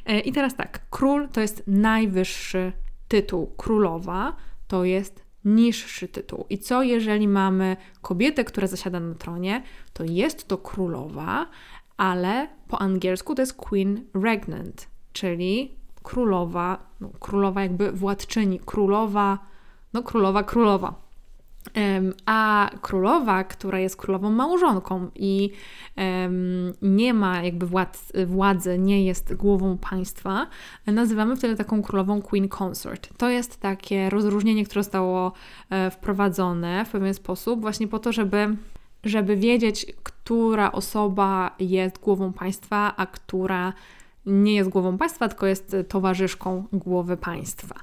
E, 0.07 0.21
I 0.21 0.33
teraz 0.33 0.57
tak, 0.57 0.81
król 0.91 1.29
to 1.29 1.41
jest 1.41 1.63
najwyższy 1.67 2.73
tytuł, 3.09 3.47
królowa 3.57 4.37
to 4.69 4.85
jest 4.85 5.22
niższy 5.45 6.09
tytuł. 6.09 6.47
I 6.51 6.59
co 6.59 6.83
jeżeli 6.83 7.29
mamy 7.29 7.77
kobietę, 8.03 8.45
która 8.45 8.67
zasiada 8.67 9.01
na 9.01 9.15
tronie, 9.15 9.63
to 9.93 10.05
jest 10.05 10.49
to 10.49 10.59
królowa, 10.59 11.47
ale 11.97 12.49
po 12.69 12.83
angielsku 12.83 13.35
to 13.35 13.43
jest 13.43 13.55
queen 13.57 14.05
regnant, 14.15 14.89
czyli 15.13 15.77
królowa, 16.03 16.79
no, 17.01 17.11
królowa 17.21 17.63
jakby 17.63 17.93
władczyni, 17.93 18.61
królowa, 18.67 19.39
no 19.93 20.03
królowa, 20.03 20.43
królowa. 20.43 20.95
A 22.27 22.71
królowa, 22.83 23.45
która 23.45 23.79
jest 23.79 23.97
królową 23.97 24.31
małżonką 24.31 25.11
i 25.15 25.51
nie 26.83 27.15
ma 27.15 27.43
jakby 27.43 27.67
władz, 27.67 28.13
władzy, 28.27 28.79
nie 28.79 29.05
jest 29.05 29.35
głową 29.35 29.79
państwa, 29.79 30.47
nazywamy 30.87 31.37
wtedy 31.37 31.57
taką 31.57 31.83
królową 31.83 32.23
Queen 32.23 32.49
Consort. 32.49 33.09
To 33.17 33.31
jest 33.31 33.61
takie 33.61 34.11
rozróżnienie, 34.11 34.65
które 34.65 34.83
zostało 34.83 35.33
e, 35.71 35.91
wprowadzone 35.91 36.85
w 36.85 36.91
pewien 36.91 37.15
sposób, 37.15 37.61
właśnie 37.61 37.89
po 37.89 37.99
to, 37.99 38.13
żeby, 38.13 38.57
żeby 39.05 39.37
wiedzieć, 39.37 39.87
która 40.03 40.73
osoba 40.73 41.57
jest 41.59 41.99
głową 41.99 42.33
państwa, 42.33 42.97
a 42.97 43.07
która 43.07 43.73
nie 44.27 44.55
jest 44.55 44.71
głową 44.71 44.99
państwa, 44.99 45.29
tylko 45.29 45.47
jest 45.47 45.77
towarzyszką 45.89 46.65
głowy 46.73 47.17
państwa. 47.17 47.75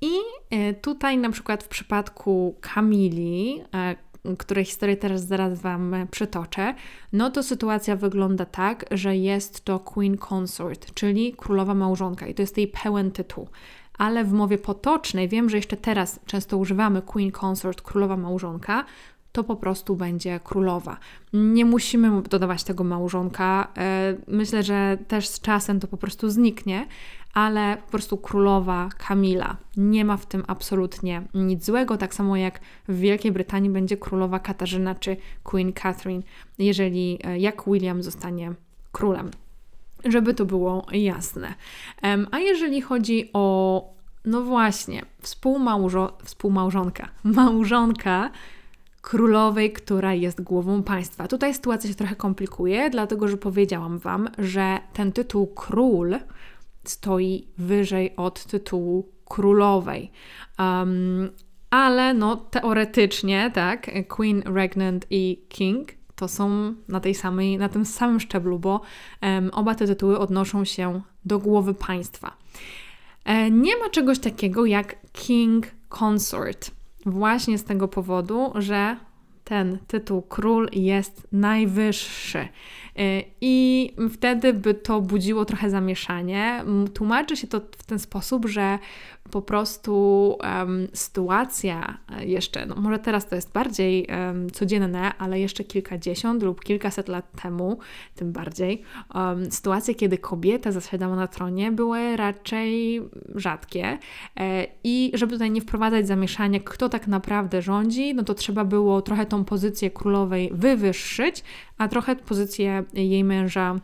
I 0.00 0.12
e, 0.50 0.74
tutaj 0.74 1.18
na 1.18 1.30
przykład 1.30 1.64
w 1.64 1.68
przypadku 1.68 2.56
Kamili, 2.60 3.62
e, 3.74 3.96
której 4.38 4.64
historię 4.64 4.96
teraz 4.96 5.26
zaraz 5.26 5.60
Wam 5.60 5.94
przytoczę, 6.10 6.74
no 7.12 7.30
to 7.30 7.42
sytuacja 7.42 7.96
wygląda 7.96 8.44
tak, 8.44 8.84
że 8.90 9.16
jest 9.16 9.64
to 9.64 9.78
Queen 9.78 10.16
Consort, 10.32 10.94
czyli 10.94 11.34
królowa 11.36 11.74
małżonka 11.74 12.26
i 12.26 12.34
to 12.34 12.42
jest 12.42 12.58
jej 12.58 12.68
pełen 12.68 13.10
tytuł. 13.10 13.48
Ale 13.98 14.24
w 14.24 14.32
mowie 14.32 14.58
potocznej, 14.58 15.28
wiem, 15.28 15.50
że 15.50 15.56
jeszcze 15.56 15.76
teraz 15.76 16.20
często 16.26 16.56
używamy 16.56 17.02
Queen 17.02 17.32
Consort, 17.42 17.82
królowa 17.82 18.16
małżonka, 18.16 18.84
to 19.36 19.44
po 19.44 19.56
prostu 19.56 19.96
będzie 19.96 20.40
królowa. 20.44 20.96
Nie 21.32 21.64
musimy 21.64 22.22
dodawać 22.22 22.64
tego 22.64 22.84
małżonka. 22.84 23.68
E, 23.78 24.16
myślę, 24.28 24.62
że 24.62 24.98
też 25.08 25.28
z 25.28 25.40
czasem 25.40 25.80
to 25.80 25.88
po 25.88 25.96
prostu 25.96 26.30
zniknie, 26.30 26.86
ale 27.34 27.76
po 27.84 27.90
prostu 27.90 28.16
królowa 28.16 28.88
Kamila. 28.98 29.56
Nie 29.76 30.04
ma 30.04 30.16
w 30.16 30.26
tym 30.26 30.44
absolutnie 30.46 31.22
nic 31.34 31.64
złego, 31.64 31.96
tak 31.96 32.14
samo 32.14 32.36
jak 32.36 32.60
w 32.88 32.98
Wielkiej 32.98 33.32
Brytanii 33.32 33.70
będzie 33.70 33.96
królowa 33.96 34.38
Katarzyna 34.38 34.94
czy 34.94 35.16
Queen 35.44 35.72
Catherine, 35.72 36.22
jeżeli 36.58 37.18
e, 37.24 37.38
jak 37.38 37.64
William 37.66 38.02
zostanie 38.02 38.52
królem. 38.92 39.30
Żeby 40.04 40.34
to 40.34 40.44
było 40.44 40.86
jasne. 40.92 41.54
A 42.30 42.38
jeżeli 42.38 42.80
chodzi 42.80 43.30
o, 43.32 43.94
no 44.24 44.42
właśnie, 44.42 45.02
współmałżo, 45.20 46.18
współmałżonka, 46.24 47.08
małżonka 47.24 48.30
królowej, 49.06 49.72
która 49.72 50.14
jest 50.14 50.40
głową 50.40 50.82
państwa. 50.82 51.28
Tutaj 51.28 51.54
sytuacja 51.54 51.90
się 51.90 51.96
trochę 51.96 52.16
komplikuje, 52.16 52.90
dlatego 52.90 53.28
że 53.28 53.36
powiedziałam 53.36 53.98
Wam, 53.98 54.28
że 54.38 54.78
ten 54.92 55.12
tytuł 55.12 55.46
król 55.46 56.16
stoi 56.84 57.46
wyżej 57.58 58.16
od 58.16 58.44
tytułu 58.44 59.08
królowej. 59.24 60.10
Um, 60.58 61.30
ale 61.70 62.14
no 62.14 62.36
teoretycznie, 62.36 63.50
tak, 63.54 63.90
Queen, 64.08 64.42
Regnant 64.46 65.06
i 65.10 65.46
King 65.48 65.88
to 66.16 66.28
są 66.28 66.74
na, 66.88 67.00
tej 67.00 67.14
samej, 67.14 67.58
na 67.58 67.68
tym 67.68 67.84
samym 67.84 68.20
szczeblu, 68.20 68.58
bo 68.58 68.80
um, 69.22 69.50
oba 69.50 69.74
te 69.74 69.86
tytuły 69.86 70.18
odnoszą 70.18 70.64
się 70.64 71.00
do 71.24 71.38
głowy 71.38 71.74
państwa. 71.74 72.36
E, 73.24 73.50
nie 73.50 73.76
ma 73.76 73.90
czegoś 73.90 74.18
takiego 74.18 74.66
jak 74.66 74.96
King 75.12 75.66
Consort. 75.88 76.75
Właśnie 77.06 77.58
z 77.58 77.64
tego 77.64 77.88
powodu, 77.88 78.52
że 78.54 78.96
ten 79.44 79.78
tytuł 79.86 80.22
król 80.22 80.68
jest 80.72 81.26
najwyższy. 81.32 82.38
Y, 82.38 83.24
I 83.40 83.92
wtedy 84.12 84.52
by 84.52 84.74
to 84.74 85.00
budziło 85.00 85.44
trochę 85.44 85.70
zamieszanie. 85.70 86.64
Tłumaczy 86.94 87.36
się 87.36 87.46
to 87.46 87.60
w 87.78 87.84
ten 87.84 87.98
sposób, 87.98 88.46
że 88.46 88.78
po 89.30 89.42
prostu 89.42 89.94
um, 90.58 90.88
sytuacja 90.92 91.98
jeszcze, 92.20 92.66
no 92.66 92.76
może 92.76 92.98
teraz 92.98 93.26
to 93.26 93.34
jest 93.34 93.52
bardziej 93.52 94.06
um, 94.06 94.50
codzienne, 94.50 95.12
ale 95.18 95.40
jeszcze 95.40 95.64
kilkadziesiąt 95.64 96.42
lub 96.42 96.64
kilkaset 96.64 97.08
lat 97.08 97.42
temu, 97.42 97.78
tym 98.14 98.32
bardziej, 98.32 98.82
um, 99.14 99.50
sytuacje, 99.52 99.94
kiedy 99.94 100.18
kobieta 100.18 100.72
zasiadała 100.72 101.16
na 101.16 101.26
tronie, 101.26 101.72
były 101.72 102.16
raczej 102.16 103.02
rzadkie. 103.34 103.98
E, 104.36 104.66
I 104.84 105.12
żeby 105.14 105.32
tutaj 105.32 105.50
nie 105.50 105.60
wprowadzać 105.60 106.06
zamieszania, 106.06 106.60
kto 106.60 106.88
tak 106.88 107.06
naprawdę 107.06 107.62
rządzi, 107.62 108.14
no 108.14 108.22
to 108.22 108.34
trzeba 108.34 108.64
było 108.64 109.02
trochę 109.02 109.26
tą 109.26 109.44
pozycję 109.44 109.90
królowej 109.90 110.50
wywyższyć, 110.54 111.44
a 111.78 111.88
trochę 111.88 112.16
pozycję 112.16 112.84
jej 112.94 113.24
męża 113.24 113.76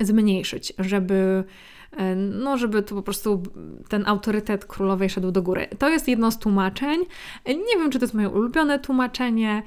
zmniejszyć, 0.00 0.72
żeby 0.78 1.44
E, 1.44 1.81
no 2.16 2.58
żeby 2.58 2.82
to 2.82 2.94
po 2.94 3.02
prostu 3.02 3.42
ten 3.88 4.06
autorytet 4.06 4.64
królowej 4.64 5.10
szedł 5.10 5.30
do 5.30 5.42
góry. 5.42 5.66
To 5.78 5.88
jest 5.88 6.08
jedno 6.08 6.30
z 6.30 6.38
tłumaczeń. 6.38 7.00
Nie 7.46 7.76
wiem, 7.78 7.90
czy 7.90 7.98
to 7.98 8.04
jest 8.04 8.14
moje 8.14 8.28
ulubione 8.28 8.78
tłumaczenie, 8.78 9.62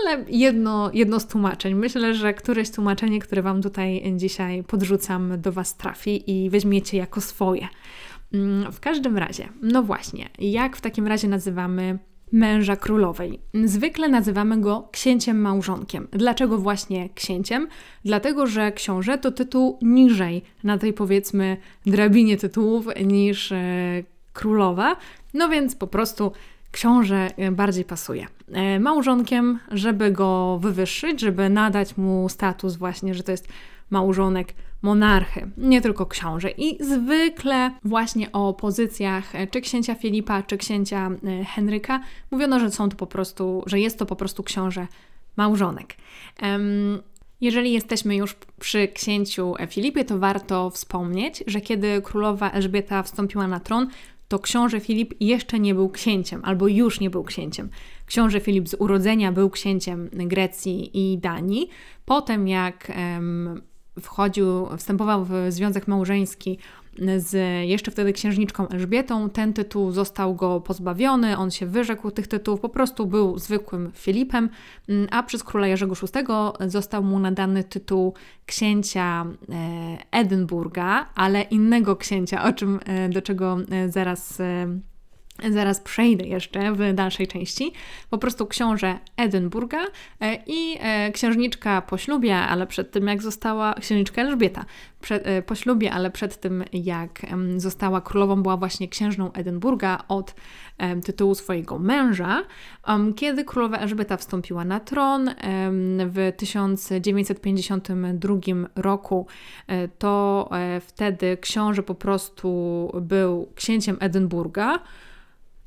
ale 0.00 0.24
jedno, 0.28 0.90
jedno 0.94 1.20
z 1.20 1.26
tłumaczeń. 1.26 1.74
Myślę, 1.74 2.14
że 2.14 2.34
któreś 2.34 2.70
tłumaczenie, 2.70 3.20
które 3.20 3.42
Wam 3.42 3.62
tutaj 3.62 4.14
dzisiaj 4.16 4.64
podrzucam, 4.64 5.40
do 5.40 5.52
Was 5.52 5.76
trafi 5.76 6.44
i 6.44 6.50
weźmiecie 6.50 6.96
jako 6.96 7.20
swoje. 7.20 7.68
Mm, 8.32 8.72
w 8.72 8.80
każdym 8.80 9.18
razie, 9.18 9.48
no 9.62 9.82
właśnie, 9.82 10.28
jak 10.38 10.76
w 10.76 10.80
takim 10.80 11.06
razie 11.06 11.28
nazywamy 11.28 11.98
męża 12.32 12.76
królowej. 12.76 13.40
Zwykle 13.64 14.08
nazywamy 14.08 14.60
go 14.60 14.88
księciem 14.92 15.40
małżonkiem. 15.40 16.08
Dlaczego 16.10 16.58
właśnie 16.58 17.08
księciem? 17.14 17.68
Dlatego, 18.04 18.46
że 18.46 18.72
książę 18.72 19.18
to 19.18 19.32
tytuł 19.32 19.78
niżej 19.82 20.42
na 20.64 20.78
tej 20.78 20.92
powiedzmy 20.92 21.56
drabinie 21.86 22.36
tytułów 22.36 22.86
niż 23.04 23.52
e, 23.52 23.58
królowa. 24.32 24.96
No 25.34 25.48
więc 25.48 25.74
po 25.74 25.86
prostu 25.86 26.32
książę 26.70 27.30
bardziej 27.52 27.84
pasuje. 27.84 28.26
E, 28.52 28.80
małżonkiem, 28.80 29.58
żeby 29.70 30.10
go 30.10 30.58
wywyższyć, 30.58 31.20
żeby 31.20 31.48
nadać 31.48 31.96
mu 31.96 32.28
status 32.28 32.76
właśnie, 32.76 33.14
że 33.14 33.22
to 33.22 33.32
jest 33.32 33.48
małżonek 33.90 34.54
monarchy, 34.82 35.50
nie 35.56 35.80
tylko 35.80 36.06
książę. 36.06 36.50
I 36.50 36.84
zwykle 36.84 37.70
właśnie 37.84 38.32
o 38.32 38.54
pozycjach 38.54 39.34
e, 39.34 39.46
czy 39.46 39.60
księcia 39.60 39.94
Filipa, 39.94 40.42
czy 40.42 40.58
księcia 40.58 41.10
e, 41.24 41.44
Henryka 41.44 42.00
mówiono, 42.30 42.60
że 42.60 42.70
są 42.70 42.88
to 42.88 42.96
po 42.96 43.06
prostu, 43.06 43.62
że 43.66 43.80
jest 43.80 43.98
to 43.98 44.06
po 44.06 44.16
prostu 44.16 44.42
książę 44.42 44.86
małżonek. 45.36 45.94
Jeżeli 47.40 47.72
jesteśmy 47.72 48.16
już 48.16 48.36
przy 48.60 48.88
księciu 48.88 49.54
Filipie, 49.68 50.04
to 50.04 50.18
warto 50.18 50.70
wspomnieć, 50.70 51.44
że 51.46 51.60
kiedy 51.60 52.02
królowa 52.02 52.50
Elżbieta 52.50 53.02
wstąpiła 53.02 53.48
na 53.48 53.60
tron, 53.60 53.88
to 54.28 54.38
książę 54.38 54.80
Filip 54.80 55.14
jeszcze 55.20 55.60
nie 55.60 55.74
był 55.74 55.90
księciem, 55.90 56.40
albo 56.44 56.68
już 56.68 57.00
nie 57.00 57.10
był 57.10 57.24
księciem. 57.24 57.68
Książę 58.06 58.40
Filip 58.40 58.68
z 58.68 58.74
urodzenia 58.78 59.32
był 59.32 59.50
księciem 59.50 60.10
Grecji 60.12 60.90
i 60.94 61.18
Danii. 61.18 61.68
Potem, 62.04 62.48
jak 62.48 62.92
um, 62.96 63.62
wchodził, 64.00 64.76
wstępował 64.76 65.24
w 65.24 65.32
związek 65.48 65.88
małżeński 65.88 66.58
z 67.16 67.36
jeszcze 67.68 67.90
wtedy 67.90 68.12
księżniczką 68.12 68.68
Elżbietą. 68.68 69.30
Ten 69.30 69.52
tytuł 69.52 69.92
został 69.92 70.34
go 70.34 70.60
pozbawiony, 70.60 71.36
on 71.36 71.50
się 71.50 71.66
wyrzekł 71.66 72.10
tych 72.10 72.28
tytułów, 72.28 72.60
po 72.60 72.68
prostu 72.68 73.06
był 73.06 73.38
zwykłym 73.38 73.92
Filipem, 73.94 74.48
a 75.10 75.22
przez 75.22 75.44
króla 75.44 75.66
Jerzego 75.66 75.94
VI 75.94 76.70
został 76.70 77.02
mu 77.02 77.18
nadany 77.18 77.64
tytuł 77.64 78.14
księcia 78.46 79.26
e, 79.48 79.98
Edynburga, 80.10 81.06
ale 81.14 81.42
innego 81.42 81.96
księcia, 81.96 82.44
o 82.44 82.52
czym, 82.52 82.80
e, 82.84 83.08
do 83.08 83.22
czego 83.22 83.58
e, 83.70 83.88
zaraz 83.88 84.42
zaraz 85.50 85.80
przejdę 85.80 86.26
jeszcze 86.26 86.72
w 86.72 86.94
dalszej 86.94 87.28
części. 87.28 87.72
Po 88.10 88.18
prostu 88.18 88.46
książę 88.46 88.98
Edynburga 89.16 89.86
e, 90.20 90.38
i 90.46 90.78
e, 90.80 91.12
księżniczka 91.12 91.82
po 91.82 91.98
ślubie, 91.98 92.36
ale 92.36 92.66
przed 92.66 92.90
tym 92.90 93.06
jak 93.06 93.22
została, 93.22 93.74
księżniczka 93.74 94.22
Elżbieta 94.22 94.64
przed, 95.00 95.26
e, 95.26 95.42
po 95.42 95.54
ślubie, 95.54 95.92
ale 95.92 96.10
przed 96.10 96.40
tym 96.40 96.64
jak 96.72 97.26
została 97.56 98.00
królową, 98.00 98.42
była 98.42 98.56
właśnie 98.56 98.88
księżną 98.88 99.32
Edynburga 99.32 100.04
od 100.08 100.34
tytułu 101.04 101.34
swojego 101.34 101.78
męża. 101.78 102.42
Kiedy 103.16 103.44
królowa 103.44 103.78
Elżbieta 103.78 104.16
wstąpiła 104.16 104.64
na 104.64 104.80
tron 104.80 105.30
w 105.98 106.32
1952 106.36 108.34
roku, 108.76 109.26
to 109.98 110.50
wtedy 110.80 111.36
książę 111.36 111.82
po 111.82 111.94
prostu 111.94 112.90
był 113.02 113.48
księciem 113.54 113.96
Edynburga. 114.00 114.78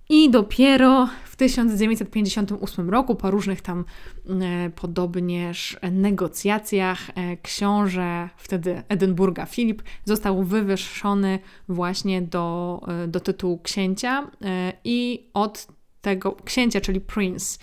I 0.09 0.29
dopiero 0.29 1.09
w 1.25 1.35
1958 1.35 2.89
roku, 2.89 3.15
po 3.15 3.31
różnych 3.31 3.62
tam 3.62 3.85
e, 4.29 4.69
podobnież 4.69 5.77
negocjacjach, 5.91 7.09
e, 7.09 7.38
książę 7.38 8.29
wtedy 8.38 8.83
Edynburga 8.89 9.45
Filip 9.45 9.83
został 10.03 10.43
wywyższony 10.43 11.39
właśnie 11.69 12.21
do, 12.21 12.81
e, 12.88 13.07
do 13.07 13.19
tytułu 13.19 13.59
księcia 13.59 14.31
e, 14.41 14.74
i 14.83 15.27
od 15.33 15.67
tego 16.01 16.31
księcia, 16.45 16.81
czyli 16.81 17.01
prince, 17.01 17.59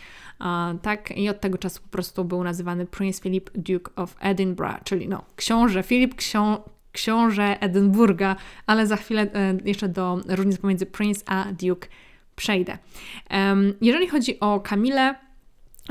tak, 0.83 1.17
i 1.17 1.29
od 1.29 1.41
tego 1.41 1.59
czasu 1.59 1.83
po 1.83 1.89
prostu 1.89 2.25
był 2.25 2.45
nazywany 2.45 2.87
Prince 2.87 3.21
Philip 3.21 3.51
Duke 3.55 3.93
of 3.97 4.17
Edinburgh, 4.21 4.85
czyli 4.85 5.09
no, 5.09 5.25
książę 5.37 5.83
Filip, 5.83 6.15
ksią, 6.15 6.57
książę 6.93 7.61
Edynburga, 7.61 8.37
ale 8.67 8.87
za 8.87 8.97
chwilę 8.97 9.23
e, 9.23 9.59
jeszcze 9.65 9.89
do 9.89 10.21
różnic 10.29 10.59
pomiędzy 10.59 10.87
prince 10.87 11.23
a 11.27 11.45
duke 11.53 11.89
przejdę. 12.43 12.79
Jeżeli 13.81 14.09
chodzi 14.09 14.41
o 14.41 14.61
Kamilę, 14.61 15.15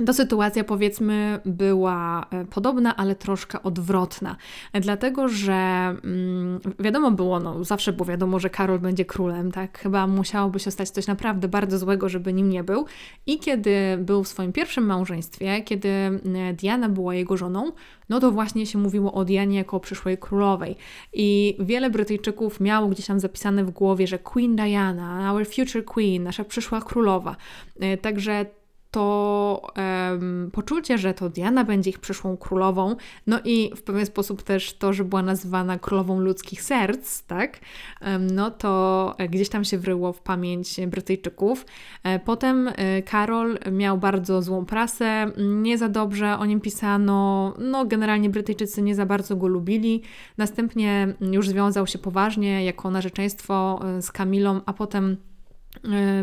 to 0.05 0.13
sytuacja, 0.13 0.63
powiedzmy, 0.63 1.39
była 1.45 2.25
e, 2.31 2.45
podobna, 2.45 2.95
ale 2.95 3.15
troszkę 3.15 3.63
odwrotna. 3.63 4.35
Dlatego, 4.73 5.27
że 5.27 5.53
mm, 5.53 6.59
wiadomo 6.79 7.11
było, 7.11 7.39
no 7.39 7.63
zawsze 7.63 7.93
było 7.93 8.05
wiadomo, 8.05 8.39
że 8.39 8.49
Karol 8.49 8.79
będzie 8.79 9.05
królem, 9.05 9.51
tak? 9.51 9.79
Chyba 9.79 10.07
musiałoby 10.07 10.59
się 10.59 10.71
stać 10.71 10.89
coś 10.89 11.07
naprawdę 11.07 11.47
bardzo 11.47 11.77
złego, 11.77 12.09
żeby 12.09 12.33
nim 12.33 12.49
nie 12.49 12.63
był. 12.63 12.85
I 13.25 13.39
kiedy 13.39 13.97
był 13.99 14.23
w 14.23 14.27
swoim 14.27 14.53
pierwszym 14.53 14.85
małżeństwie, 14.85 15.61
kiedy 15.61 15.89
e, 15.89 16.19
Diana 16.53 16.89
była 16.89 17.15
jego 17.15 17.37
żoną, 17.37 17.71
no 18.09 18.19
to 18.19 18.31
właśnie 18.31 18.65
się 18.65 18.79
mówiło 18.79 19.13
o 19.13 19.25
Dianie 19.25 19.57
jako 19.57 19.77
o 19.77 19.79
przyszłej 19.79 20.17
królowej. 20.17 20.75
I 21.13 21.57
wiele 21.59 21.89
Brytyjczyków 21.89 22.59
miało 22.59 22.87
gdzieś 22.87 23.05
tam 23.05 23.19
zapisane 23.19 23.63
w 23.63 23.71
głowie, 23.71 24.07
że 24.07 24.19
Queen 24.19 24.55
Diana, 24.55 25.31
our 25.33 25.45
future 25.47 25.85
queen, 25.85 26.23
nasza 26.23 26.43
przyszła 26.43 26.81
królowa. 26.81 27.35
E, 27.79 27.97
także 27.97 28.45
to 28.91 29.71
um, 30.11 30.49
poczucie, 30.53 30.97
że 30.97 31.13
to 31.13 31.29
Diana 31.29 31.63
będzie 31.63 31.89
ich 31.89 31.99
przyszłą 31.99 32.37
królową, 32.37 32.95
no 33.27 33.39
i 33.45 33.71
w 33.75 33.83
pewien 33.83 34.05
sposób 34.05 34.43
też 34.43 34.73
to, 34.73 34.93
że 34.93 35.03
była 35.03 35.21
nazywana 35.21 35.79
królową 35.79 36.19
ludzkich 36.19 36.61
serc, 36.61 37.23
tak, 37.23 37.59
um, 38.01 38.27
no 38.27 38.51
to 38.51 39.15
gdzieś 39.29 39.49
tam 39.49 39.65
się 39.65 39.77
wryło 39.77 40.13
w 40.13 40.21
pamięć 40.21 40.79
Brytyjczyków. 40.87 41.65
E, 42.03 42.19
potem 42.19 42.67
e, 42.67 43.01
Karol 43.01 43.57
miał 43.71 43.97
bardzo 43.97 44.41
złą 44.41 44.65
prasę, 44.65 45.31
nie 45.37 45.77
za 45.77 45.89
dobrze 45.89 46.37
o 46.37 46.45
nim 46.45 46.61
pisano, 46.61 47.53
no 47.59 47.85
generalnie 47.85 48.29
Brytyjczycy 48.29 48.81
nie 48.81 48.95
za 48.95 49.05
bardzo 49.05 49.35
go 49.35 49.47
lubili. 49.47 50.01
Następnie 50.37 51.13
już 51.31 51.49
związał 51.49 51.87
się 51.87 51.99
poważnie 51.99 52.65
jako 52.65 52.91
narzeczeństwo 52.91 53.79
e, 53.83 54.01
z 54.01 54.11
Kamilą, 54.11 54.61
a 54.65 54.73
potem 54.73 55.17
E, 55.21 55.30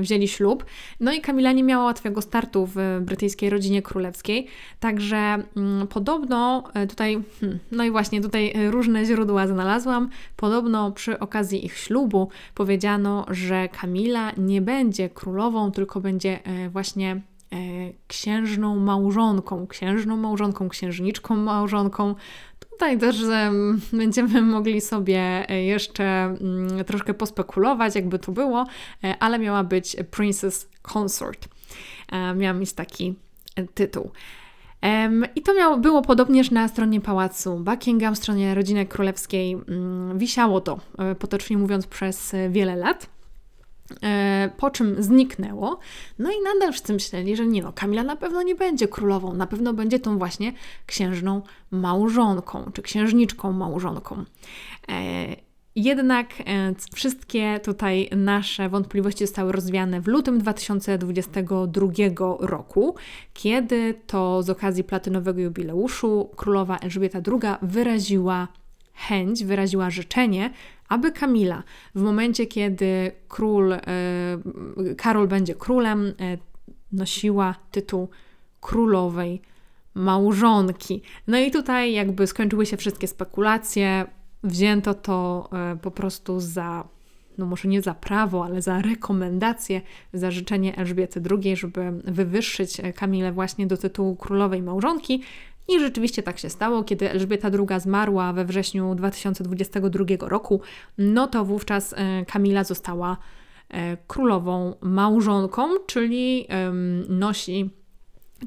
wzięli 0.00 0.28
ślub. 0.28 0.64
No 1.00 1.12
i 1.12 1.20
Kamila 1.20 1.52
nie 1.52 1.62
miała 1.62 1.84
łatwego 1.84 2.22
startu 2.22 2.68
w 2.74 2.76
brytyjskiej 3.00 3.50
rodzinie 3.50 3.82
królewskiej, 3.82 4.46
także 4.80 5.16
mm, 5.56 5.86
podobno 5.86 6.64
e, 6.74 6.86
tutaj, 6.86 7.22
hmm, 7.40 7.58
no 7.72 7.84
i 7.84 7.90
właśnie 7.90 8.20
tutaj 8.20 8.54
różne 8.70 9.04
źródła 9.04 9.46
znalazłam, 9.46 10.10
podobno 10.36 10.92
przy 10.92 11.18
okazji 11.18 11.66
ich 11.66 11.78
ślubu 11.78 12.28
powiedziano, 12.54 13.26
że 13.30 13.68
Kamila 13.68 14.32
nie 14.36 14.62
będzie 14.62 15.08
królową, 15.08 15.72
tylko 15.72 16.00
będzie 16.00 16.44
e, 16.44 16.70
właśnie 16.70 17.20
księżną 18.06 18.76
małżonką, 18.76 19.66
księżną 19.66 20.16
małżonką, 20.16 20.68
księżniczką 20.68 21.36
małżonką, 21.36 22.14
Tutaj 22.78 22.98
też 22.98 23.16
będziemy 23.92 24.42
mogli 24.42 24.80
sobie 24.80 25.20
e, 25.48 25.64
jeszcze 25.64 26.34
um, 26.40 26.84
troszkę 26.84 27.14
pospekulować, 27.14 27.94
jakby 27.94 28.18
to 28.18 28.32
było, 28.32 28.66
e, 29.04 29.14
ale 29.20 29.38
miała 29.38 29.64
być 29.64 29.96
Princess 30.10 30.68
Consort. 30.94 31.48
E, 32.12 32.34
miała 32.34 32.58
mieć 32.58 32.72
taki 32.72 33.14
tytuł. 33.74 34.10
I 35.34 35.42
to 35.42 35.54
miało, 35.54 35.76
było 35.76 36.02
podobnież 36.02 36.50
na 36.50 36.68
stronie 36.68 37.00
pałacu 37.00 37.56
Buckingham, 37.56 38.16
stronie 38.16 38.54
rodziny 38.54 38.86
królewskiej. 38.86 39.56
Um, 39.56 40.18
wisiało 40.18 40.60
to, 40.60 40.78
potocznie 41.18 41.58
mówiąc, 41.58 41.86
przez 41.86 42.34
wiele 42.50 42.76
lat. 42.76 43.17
E, 44.02 44.50
po 44.56 44.70
czym 44.70 45.02
zniknęło. 45.02 45.78
No 46.18 46.30
i 46.30 46.34
nadal 46.54 46.72
wszyscy 46.72 46.92
myśleli, 46.92 47.36
że 47.36 47.46
nie 47.46 47.62
no, 47.62 47.72
Kamila 47.72 48.02
na 48.02 48.16
pewno 48.16 48.42
nie 48.42 48.54
będzie 48.54 48.88
królową, 48.88 49.34
na 49.34 49.46
pewno 49.46 49.74
będzie 49.74 49.98
tą 49.98 50.18
właśnie 50.18 50.52
księżną 50.86 51.42
małżonką, 51.70 52.70
czy 52.72 52.82
księżniczką 52.82 53.52
małżonką. 53.52 54.24
E, 54.88 55.36
jednak 55.76 56.28
e, 56.40 56.74
wszystkie 56.94 57.60
tutaj 57.60 58.08
nasze 58.16 58.68
wątpliwości 58.68 59.26
zostały 59.26 59.52
rozwiane 59.52 60.00
w 60.00 60.06
lutym 60.06 60.38
2022 60.38 61.88
roku, 62.40 62.94
kiedy 63.34 63.94
to 64.06 64.42
z 64.42 64.50
okazji 64.50 64.84
platynowego 64.84 65.40
jubileuszu 65.40 66.30
królowa 66.36 66.78
Elżbieta 66.78 67.18
II 67.18 67.54
wyraziła 67.62 68.48
chęć, 68.94 69.44
wyraziła 69.44 69.90
życzenie, 69.90 70.50
aby 70.88 71.12
Kamila 71.12 71.62
w 71.94 72.00
momencie, 72.00 72.46
kiedy 72.46 73.12
król, 73.28 73.72
e, 73.72 73.80
Karol 74.96 75.28
będzie 75.28 75.54
królem, 75.54 76.06
e, 76.06 76.38
nosiła 76.92 77.54
tytuł 77.70 78.08
królowej 78.60 79.42
małżonki. 79.94 81.02
No 81.26 81.38
i 81.38 81.50
tutaj 81.50 81.92
jakby 81.92 82.26
skończyły 82.26 82.66
się 82.66 82.76
wszystkie 82.76 83.08
spekulacje, 83.08 84.06
wzięto 84.44 84.94
to 84.94 85.48
e, 85.52 85.76
po 85.76 85.90
prostu 85.90 86.40
za 86.40 86.88
no 87.38 87.46
może 87.46 87.68
nie 87.68 87.82
za 87.82 87.94
prawo, 87.94 88.44
ale 88.44 88.62
za 88.62 88.82
rekomendację, 88.82 89.80
za 90.12 90.30
życzenie 90.30 90.76
Elżbiety 90.76 91.22
II, 91.30 91.56
żeby 91.56 91.92
wywyższyć 92.04 92.80
Kamilę 92.94 93.32
właśnie 93.32 93.66
do 93.66 93.76
tytułu 93.76 94.16
królowej 94.16 94.62
małżonki. 94.62 95.22
I 95.68 95.80
rzeczywiście 95.80 96.22
tak 96.22 96.38
się 96.38 96.50
stało, 96.50 96.84
kiedy 96.84 97.10
Elżbieta 97.10 97.48
II 97.48 97.80
zmarła 97.80 98.32
we 98.32 98.44
wrześniu 98.44 98.94
2022 98.94 100.04
roku, 100.20 100.60
no 100.98 101.26
to 101.26 101.44
wówczas 101.44 101.94
e, 101.96 102.24
Kamila 102.24 102.64
została 102.64 103.16
e, 103.68 103.96
królową 103.96 104.74
małżonką, 104.80 105.68
czyli 105.86 106.48
nosi 107.08 107.70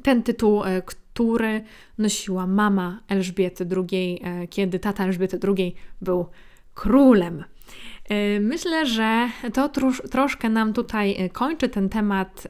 ten 0.03 0.23
tytuł, 0.23 0.63
e, 0.63 0.81
który 0.81 1.63
nosiła 1.97 2.47
mama 2.47 2.99
Elżbiety 3.07 3.67
II, 3.77 4.21
kiedy 4.49 4.79
tata 4.79 5.03
Elżbiety 5.05 5.39
II 5.57 5.75
był 6.01 6.25
królem. 6.73 7.43
Myślę, 8.39 8.86
że 8.86 9.29
to 9.53 9.69
trosz, 9.69 10.01
troszkę 10.12 10.49
nam 10.49 10.73
tutaj 10.73 11.29
kończy 11.34 11.69
ten 11.69 11.89
temat, 11.89 12.47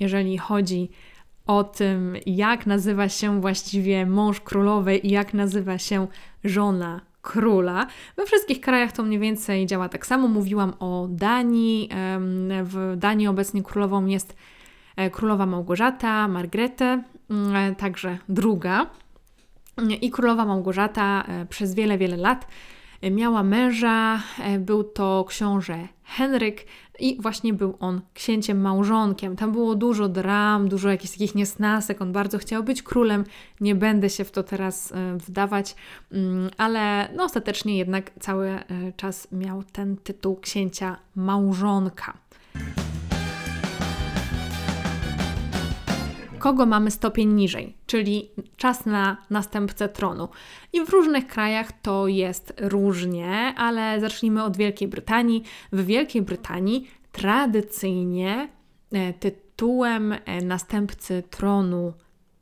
jeżeli 0.00 0.38
chodzi 0.38 0.90
o 0.92 1.09
tym, 1.64 2.16
jak 2.26 2.66
nazywa 2.66 3.08
się 3.08 3.40
właściwie 3.40 4.06
mąż 4.06 4.40
królowej 4.40 5.06
i 5.06 5.10
jak 5.10 5.34
nazywa 5.34 5.78
się 5.78 6.06
żona 6.44 7.00
króla. 7.22 7.86
We 8.16 8.26
wszystkich 8.26 8.60
krajach 8.60 8.92
to 8.92 9.02
mniej 9.02 9.18
więcej 9.18 9.66
działa 9.66 9.88
tak 9.88 10.06
samo. 10.06 10.28
Mówiłam 10.28 10.74
o 10.78 11.06
Danii. 11.10 11.88
W 12.62 12.94
Danii 12.96 13.26
obecnie 13.26 13.62
królową 13.62 14.06
jest 14.06 14.36
e, 14.96 15.10
królowa 15.10 15.46
Małgorzata, 15.46 16.28
Margrethe, 16.28 17.02
mm, 17.30 17.56
e, 17.56 17.74
także 17.74 18.18
druga. 18.28 18.86
I 20.00 20.10
królowa 20.10 20.44
Małgorzata 20.44 21.24
e, 21.28 21.46
przez 21.46 21.74
wiele, 21.74 21.98
wiele 21.98 22.16
lat 22.16 22.46
miała 23.10 23.42
męża, 23.42 24.22
był 24.58 24.84
to 24.84 25.24
książę 25.28 25.88
Henryk 26.04 26.66
i 27.00 27.22
właśnie 27.22 27.54
był 27.54 27.76
on 27.80 28.00
księciem 28.14 28.60
małżonkiem. 28.60 29.36
Tam 29.36 29.52
było 29.52 29.74
dużo 29.74 30.08
dram, 30.08 30.68
dużo 30.68 30.88
jakichś 30.88 31.12
takich 31.12 31.34
niesnasek. 31.34 32.02
On 32.02 32.12
bardzo 32.12 32.38
chciał 32.38 32.64
być 32.64 32.82
królem. 32.82 33.24
Nie 33.60 33.74
będę 33.74 34.10
się 34.10 34.24
w 34.24 34.30
to 34.30 34.42
teraz 34.42 34.92
e, 34.92 35.16
wdawać, 35.16 35.74
mm, 36.12 36.50
ale 36.56 37.08
no, 37.16 37.24
ostatecznie 37.24 37.78
jednak 37.78 38.10
cały 38.20 38.48
e, 38.48 38.64
czas 38.96 39.28
miał 39.32 39.62
ten 39.62 39.96
tytuł 39.96 40.36
księcia 40.36 40.96
małżonka. 41.16 42.18
Kogo 46.40 46.66
mamy 46.66 46.90
stopień 46.90 47.32
niżej, 47.32 47.76
czyli 47.86 48.30
czas 48.56 48.86
na 48.86 49.16
następcę 49.30 49.88
tronu. 49.88 50.28
I 50.72 50.80
w 50.80 50.88
różnych 50.88 51.26
krajach 51.26 51.72
to 51.82 52.08
jest 52.08 52.52
różnie, 52.58 53.54
ale 53.56 54.00
zacznijmy 54.00 54.44
od 54.44 54.56
Wielkiej 54.56 54.88
Brytanii. 54.88 55.42
W 55.72 55.84
Wielkiej 55.84 56.22
Brytanii 56.22 56.90
tradycyjnie 57.12 58.48
tytułem 59.20 60.14
następcy 60.42 61.22
tronu 61.30 61.92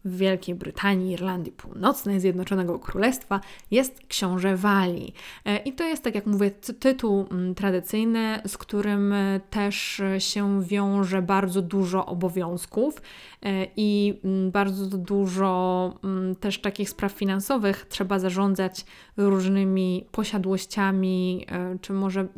w 0.04 0.16
Wielkiej 0.16 0.54
Brytanii, 0.54 1.12
Irlandii 1.12 1.52
Północnej, 1.52 2.20
Zjednoczonego 2.20 2.78
Królestwa 2.78 3.40
jest 3.70 4.06
Książę 4.08 4.56
Walii. 4.56 5.14
E, 5.44 5.56
I 5.56 5.72
to 5.72 5.84
jest, 5.84 6.04
tak 6.04 6.14
jak 6.14 6.26
mówię, 6.26 6.50
tytuł 6.80 7.26
mm, 7.30 7.54
tradycyjny, 7.54 8.40
z 8.46 8.58
którym 8.58 9.12
e, 9.12 9.40
też 9.50 10.02
się 10.18 10.62
wiąże 10.62 11.22
bardzo 11.22 11.62
dużo 11.62 12.06
obowiązków 12.06 13.02
e, 13.42 13.66
i 13.76 14.20
mm, 14.24 14.50
bardzo 14.50 14.98
dużo 14.98 15.92
mm, 16.04 16.36
też 16.36 16.60
takich 16.60 16.90
spraw 16.90 17.12
finansowych. 17.12 17.86
Trzeba 17.88 18.18
zarządzać 18.18 18.84
różnymi 19.16 20.06
posiadłościami, 20.10 21.46
czy 21.80 21.92
może 21.92 22.28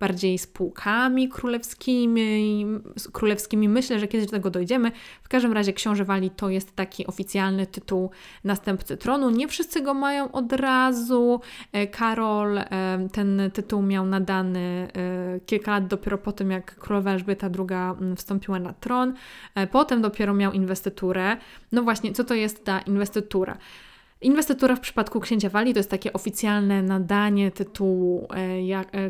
bardziej 0.00 0.38
spółkami 0.38 1.28
królewskimi. 1.28 2.66
królewskimi. 3.12 3.68
Myślę, 3.68 3.98
że 3.98 4.08
kiedyś 4.08 4.26
do 4.26 4.32
tego 4.32 4.50
dojdziemy. 4.50 4.92
W 5.22 5.28
każdym 5.28 5.52
razie 5.52 5.72
Książę 5.72 6.04
Walii 6.04 6.30
to 6.30 6.48
jest 6.48 6.76
taki 6.76 7.06
oficjalny 7.06 7.66
tytuł 7.66 8.10
następcy 8.44 8.96
tronu. 8.96 9.30
Nie 9.30 9.48
wszyscy 9.48 9.82
go 9.82 9.94
mają 9.94 10.32
od 10.32 10.52
razu. 10.52 11.40
E, 11.72 11.86
Karol 11.86 12.58
e, 12.58 12.64
ten 13.12 13.50
tytuł 13.54 13.82
miał 13.82 14.06
nadany 14.06 14.88
e, 14.94 15.40
kilka 15.40 15.70
lat 15.70 15.86
dopiero 15.86 16.18
po 16.18 16.32
tym, 16.32 16.50
jak 16.50 16.74
królowa 16.74 17.10
Elżbieta 17.10 17.50
II 17.58 18.16
wstąpiła 18.16 18.58
na 18.58 18.72
tron. 18.72 19.14
Potem 19.70 20.02
dopiero 20.02 20.34
miał 20.34 20.52
inwestyturę. 20.52 21.36
No 21.72 21.82
właśnie, 21.82 22.12
co 22.12 22.24
to 22.24 22.34
jest 22.34 22.64
ta 22.64 22.80
inwestytura? 22.80 23.56
Inwestytura 24.20 24.76
w 24.76 24.80
przypadku 24.80 25.20
księcia 25.20 25.48
Wali 25.48 25.72
to 25.72 25.78
jest 25.78 25.90
takie 25.90 26.12
oficjalne 26.12 26.82
nadanie 26.82 27.50
tytułu 27.50 28.28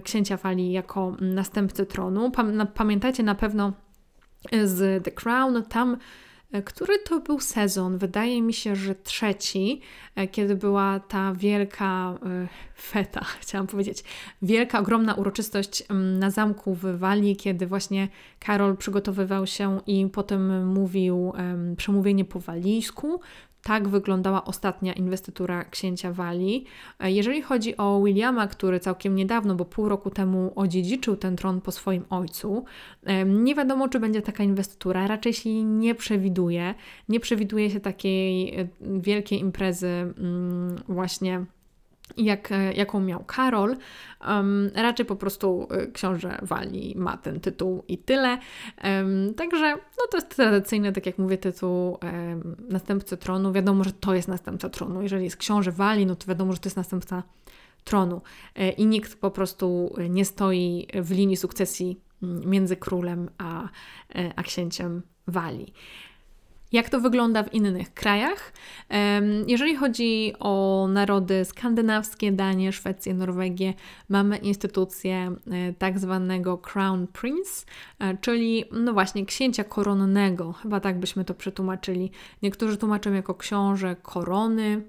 księcia 0.05 0.37
Wali 0.37 0.73
jako 0.73 1.16
następcy 1.20 1.87
tronu. 1.87 2.33
Pamiętacie 2.75 3.23
na 3.23 3.35
pewno 3.35 3.73
z 4.64 5.05
The 5.05 5.11
Crown, 5.11 5.62
tam 5.68 5.96
E, 6.53 6.62
który 6.62 6.99
to 6.99 7.20
był 7.20 7.40
sezon? 7.40 7.99
Wydaje 7.99 8.42
mi 8.42 8.53
się, 8.53 8.77
że 8.77 8.94
trzeci, 8.94 9.81
e, 10.14 10.29
kiedy 10.29 10.57
była 10.57 11.01
ta 11.01 11.33
wielka 11.35 12.18
e, 12.27 12.49
feta, 12.77 13.25
chciałam 13.42 13.66
powiedzieć, 13.66 14.05
wielka, 14.42 14.81
ogromna 14.81 15.14
uroczystość 15.14 15.83
mm, 15.88 16.18
na 16.18 16.31
zamku 16.31 16.75
w 16.75 16.99
Walii, 16.99 17.37
kiedy 17.37 17.66
właśnie 17.66 18.09
Karol 18.38 18.77
przygotowywał 18.77 19.46
się 19.46 19.81
i 19.87 20.07
potem 20.12 20.66
mówił 20.66 21.33
przemówienie 21.77 22.25
po 22.25 22.40
walijsku. 22.40 23.20
Tak 23.62 23.88
wyglądała 23.88 24.44
ostatnia 24.44 24.92
inwestytura 24.92 25.64
księcia 25.64 26.12
Walii. 26.12 26.64
E, 27.01 27.12
jeżeli 27.12 27.42
chodzi 27.42 27.77
o 27.77 28.03
Williama, 28.05 28.46
który 28.46 28.81
całkiem 28.81 29.14
niedawno, 29.14 29.55
bo 29.55 29.64
pół 29.64 29.88
roku 29.88 30.11
temu 30.11 30.53
odziedziczył 30.57 31.16
ten 31.16 31.37
tron 31.37 31.61
po 31.61 31.73
swoim 31.73 32.05
ojcu, 32.11 32.64
nie 33.27 33.55
wiadomo, 33.55 33.88
czy 33.88 34.01
będzie 34.01 34.23
taka 34.23 34.44
inwestytura. 34.44 35.07
Raczej 35.07 35.33
się 35.33 35.64
nie 35.64 35.94
przewiduje. 35.94 36.75
Nie 37.09 37.20
przewiduje 37.20 37.70
się 37.70 37.81
takiej 37.81 38.55
e, 38.61 38.68
wielkiej 38.81 39.40
imprezy, 39.40 39.87
mm, 39.88 40.77
właśnie 40.88 41.44
jak, 42.16 42.53
e, 42.53 42.73
jaką 42.73 43.01
miał 43.01 43.25
Karol. 43.25 43.77
Um, 44.29 44.70
raczej 44.75 45.07
po 45.07 45.16
prostu 45.16 45.68
e, 45.70 45.87
książę 45.87 46.38
Wali 46.42 46.94
ma 46.96 47.16
ten 47.16 47.40
tytuł 47.40 47.85
i 47.88 47.99
tyle. 47.99 48.38
Um, 48.85 49.35
także 49.35 49.75
no 49.75 50.05
to 50.11 50.16
jest 50.16 50.37
tradycyjny, 50.37 50.92
tak 50.92 51.07
jak 51.07 51.18
mówię, 51.18 51.38
tytuł 51.38 51.99
um, 52.03 52.57
następcy 52.68 53.16
tronu. 53.16 53.53
Wiadomo, 53.53 53.85
że 53.85 53.92
to 53.92 54.14
jest 54.14 54.29
następca 54.29 54.68
tronu. 54.68 55.03
Jeżeli 55.03 55.25
jest 55.25 55.37
książę 55.37 55.73
Wali, 55.73 56.07
no 56.07 56.16
to 56.16 56.27
wiadomo, 56.27 56.53
że 56.53 56.59
to 56.59 56.66
jest 56.66 56.77
następca 56.77 57.23
tronu. 57.85 58.23
E, 58.57 58.70
I 58.70 58.87
nikt 58.87 59.20
po 59.20 59.31
prostu 59.31 59.94
nie 60.11 60.25
stoi 60.25 60.87
w 60.94 61.11
linii 61.11 61.37
sukcesji 61.37 62.01
mm, 62.23 62.51
między 62.51 62.77
królem 62.77 63.31
a, 63.38 63.68
a 64.37 64.42
księciem 64.42 65.03
Wali. 65.27 65.73
Jak 66.72 66.90
to 66.90 67.00
wygląda 67.00 67.42
w 67.42 67.54
innych 67.54 67.94
krajach? 67.94 68.52
Jeżeli 69.46 69.76
chodzi 69.76 70.33
o 70.40 70.87
narody 70.90 71.44
skandynawskie, 71.44 72.33
Danię, 72.33 72.72
Szwecję, 72.72 73.14
Norwegię, 73.14 73.74
mamy 74.09 74.37
instytucję 74.37 75.16
e, 75.50 75.72
tak 75.72 75.98
zwanego 75.98 76.59
Crown 76.59 77.06
Prince, 77.06 77.66
e, 77.98 78.16
czyli 78.16 78.64
no 78.72 78.92
właśnie 78.92 79.26
księcia 79.26 79.64
koronnego, 79.64 80.52
chyba 80.52 80.80
tak 80.80 80.98
byśmy 80.98 81.24
to 81.24 81.35
przetłumaczyli. 81.35 82.11
Niektórzy 82.42 82.76
tłumaczą 82.76 83.12
jako 83.12 83.35
książę 83.35 83.96
korony, 84.02 84.83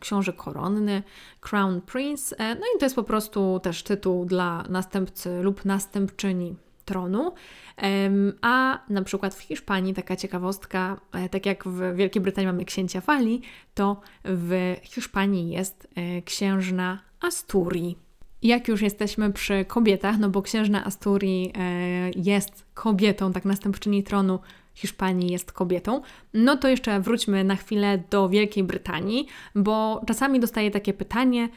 książę 0.00 0.32
koronny, 0.32 1.02
Crown 1.50 1.80
Prince. 1.80 2.34
E, 2.38 2.54
no 2.54 2.60
i 2.76 2.78
to 2.78 2.86
jest 2.86 2.96
po 2.96 3.04
prostu 3.04 3.60
też 3.62 3.82
tytuł 3.82 4.24
dla 4.24 4.64
następcy 4.68 5.42
lub 5.42 5.64
następczyni 5.64 6.56
tronu. 6.84 7.32
A 8.42 8.78
na 8.88 9.02
przykład 9.02 9.34
w 9.34 9.40
Hiszpanii 9.40 9.94
taka 9.94 10.16
ciekawostka, 10.16 11.00
e, 11.12 11.28
tak 11.28 11.46
jak 11.46 11.64
w 11.64 11.96
Wielkiej 11.96 12.22
Brytanii 12.22 12.46
mamy 12.46 12.64
księcia 12.64 13.00
Fali, 13.00 13.42
to 13.74 14.00
w 14.24 14.76
Hiszpanii 14.82 15.50
jest 15.50 15.88
e, 15.94 16.22
księżna 16.22 16.98
Asturii. 17.20 17.98
Jak 18.42 18.68
już 18.68 18.82
jesteśmy 18.82 19.32
przy 19.32 19.64
kobietach, 19.64 20.18
no 20.18 20.28
bo 20.28 20.42
księżna 20.42 20.84
Asturii 20.84 21.52
e, 21.58 22.10
jest 22.16 22.64
kobietą, 22.74 23.32
tak 23.32 23.44
następczyni 23.44 24.02
tronu 24.02 24.38
Hiszpanii 24.74 25.32
jest 25.32 25.52
kobietą, 25.52 26.02
no 26.34 26.56
to 26.56 26.68
jeszcze 26.68 27.00
wróćmy 27.00 27.44
na 27.44 27.56
chwilę 27.56 28.02
do 28.10 28.28
Wielkiej 28.28 28.64
Brytanii, 28.64 29.26
bo 29.54 30.02
czasami 30.06 30.40
dostaję 30.40 30.70
takie 30.70 30.92
pytanie, 30.92 31.48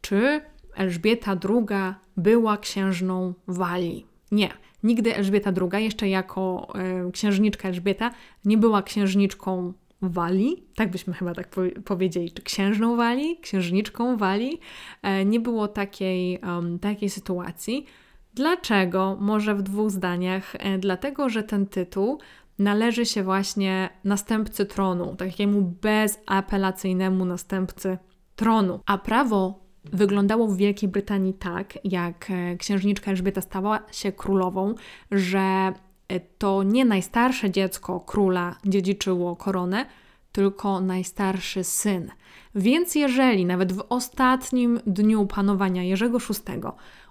czy 0.00 0.40
Elżbieta 0.74 1.36
II 1.48 1.94
była 2.16 2.56
księżną 2.56 3.34
Walii? 3.46 4.06
Nie. 4.30 4.48
Nigdy 4.82 5.16
Elżbieta 5.16 5.52
II, 5.72 5.84
jeszcze 5.84 6.08
jako 6.08 6.68
e, 6.74 7.10
księżniczka 7.12 7.68
Elżbieta, 7.68 8.10
nie 8.44 8.58
była 8.58 8.82
księżniczką 8.82 9.72
Walii, 10.02 10.64
tak 10.74 10.90
byśmy 10.90 11.14
chyba 11.14 11.34
tak 11.34 11.48
po 11.48 11.60
powiedzieli, 11.84 12.30
czy 12.30 12.42
księżną 12.42 12.96
Walii, 12.96 13.38
księżniczką 13.42 14.16
Walii. 14.16 14.60
E, 15.02 15.24
nie 15.24 15.40
było 15.40 15.68
takiej, 15.68 16.38
um, 16.38 16.78
takiej 16.78 17.10
sytuacji. 17.10 17.86
Dlaczego? 18.34 19.16
Może 19.20 19.54
w 19.54 19.62
dwóch 19.62 19.90
zdaniach. 19.90 20.54
E, 20.58 20.78
dlatego, 20.78 21.28
że 21.28 21.42
ten 21.42 21.66
tytuł 21.66 22.18
należy 22.58 23.06
się 23.06 23.22
właśnie 23.22 23.88
następcy 24.04 24.66
tronu, 24.66 25.16
takiemu 25.16 25.62
bezapelacyjnemu 25.82 27.24
następcy 27.24 27.98
tronu. 28.36 28.80
A 28.86 28.98
prawo 28.98 29.67
wyglądało 29.92 30.48
w 30.48 30.56
Wielkiej 30.56 30.88
Brytanii 30.88 31.34
tak, 31.34 31.78
jak 31.84 32.30
e, 32.30 32.56
księżniczka 32.56 33.10
Elżbieta 33.10 33.40
stała 33.40 33.80
się 33.92 34.12
królową, 34.12 34.74
że 35.10 35.72
e, 36.08 36.20
to 36.38 36.62
nie 36.62 36.84
najstarsze 36.84 37.50
dziecko 37.50 38.00
króla 38.00 38.56
dziedziczyło 38.64 39.36
koronę, 39.36 39.86
tylko 40.32 40.80
najstarszy 40.80 41.64
syn. 41.64 42.10
Więc 42.54 42.94
jeżeli 42.94 43.46
nawet 43.46 43.72
w 43.72 43.84
ostatnim 43.88 44.80
dniu 44.86 45.26
panowania 45.26 45.82
Jerzego 45.82 46.18
VI 46.18 46.60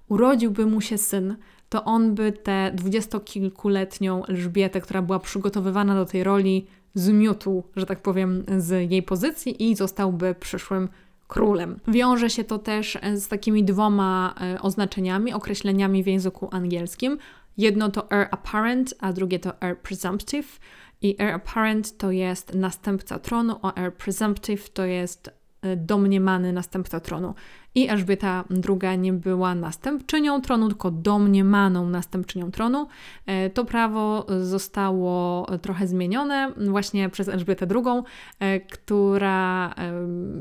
urodziłby 0.07 0.65
mu 0.65 0.81
się 0.81 0.97
syn, 0.97 1.35
to 1.69 1.83
on 1.83 2.15
by 2.15 2.31
tę 2.31 2.71
dwudziestokilkuletnią 2.73 4.25
Elżbietę, 4.25 4.81
która 4.81 5.01
była 5.01 5.19
przygotowywana 5.19 5.95
do 5.95 6.05
tej 6.05 6.23
roli, 6.23 6.67
zmiótł, 6.93 7.63
że 7.75 7.85
tak 7.85 8.01
powiem, 8.01 8.43
z 8.57 8.91
jej 8.91 9.03
pozycji 9.03 9.69
i 9.69 9.75
zostałby 9.75 10.35
przyszłym 10.39 10.89
królem. 11.27 11.79
Wiąże 11.87 12.29
się 12.29 12.43
to 12.43 12.59
też 12.59 12.97
z 13.15 13.27
takimi 13.27 13.63
dwoma 13.63 14.33
e, 14.41 14.61
oznaczeniami, 14.61 15.33
określeniami 15.33 16.03
w 16.03 16.07
języku 16.07 16.49
angielskim. 16.51 17.17
Jedno 17.57 17.89
to 17.89 18.07
heir 18.09 18.27
apparent, 18.31 18.93
a 18.99 19.13
drugie 19.13 19.39
to 19.39 19.53
heir 19.61 19.77
presumptive. 19.77 20.59
I 21.01 21.15
heir 21.19 21.33
apparent 21.33 21.97
to 21.97 22.11
jest 22.11 22.53
następca 22.53 23.19
tronu, 23.19 23.59
a 23.61 23.71
heir 23.75 23.93
presumptive 23.93 24.69
to 24.69 24.85
jest 24.85 25.27
e, 25.27 25.31
domniemany 25.77 26.53
następca 26.53 26.99
tronu 26.99 27.33
i 27.77 27.89
Elżbieta 27.89 28.43
II 28.69 28.99
nie 28.99 29.13
była 29.13 29.55
następczynią 29.55 30.41
tronu, 30.41 30.67
tylko 30.67 30.91
domniemaną 30.91 31.89
następczynią 31.89 32.51
tronu. 32.51 32.87
E, 33.25 33.49
to 33.49 33.65
prawo 33.65 34.25
zostało 34.41 35.47
trochę 35.61 35.87
zmienione 35.87 36.51
właśnie 36.69 37.09
przez 37.09 37.29
Elżbietę 37.29 37.67
II, 37.75 38.03
e, 38.39 38.59
która 38.59 39.73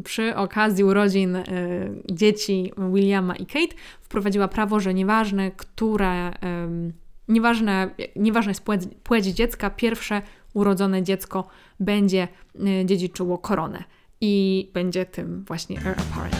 przy 0.05 0.37
okazji 0.37 0.85
urodzin 0.85 1.39
dzieci 2.13 2.73
Williama 2.93 3.37
i 3.37 3.47
Kate 3.47 3.77
wprowadziła 4.01 4.49
prawo, 4.49 4.81
że 4.81 4.95
nieważne, 4.95 5.51
które, 5.51 6.33
nieważne, 7.29 7.91
nieważne 8.17 8.51
jest 8.51 8.65
płeć, 8.65 8.83
płeć 9.03 9.25
dziecka, 9.25 9.71
pierwsze 9.71 10.23
urodzone 10.55 11.03
dziecko 11.03 11.49
będzie 11.81 12.29
dziedziczyło 12.85 13.39
koronę 13.39 13.85
i 14.21 14.71
będzie 14.75 15.07
tym 15.07 15.45
właśnie 15.45 15.81
heir 15.81 15.95
apparent. 16.01 16.37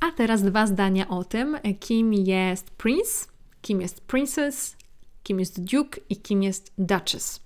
A 0.00 0.10
teraz 0.12 0.42
dwa 0.42 0.66
zdania 0.66 1.08
o 1.08 1.24
tym, 1.24 1.56
kim 1.80 2.14
jest 2.14 2.70
prince, 2.70 3.26
kim 3.62 3.80
jest 3.80 4.00
princess, 4.00 4.76
kim 5.22 5.40
jest 5.40 5.64
duke 5.64 6.00
i 6.08 6.16
kim 6.16 6.42
jest 6.42 6.72
duchess. 6.78 7.42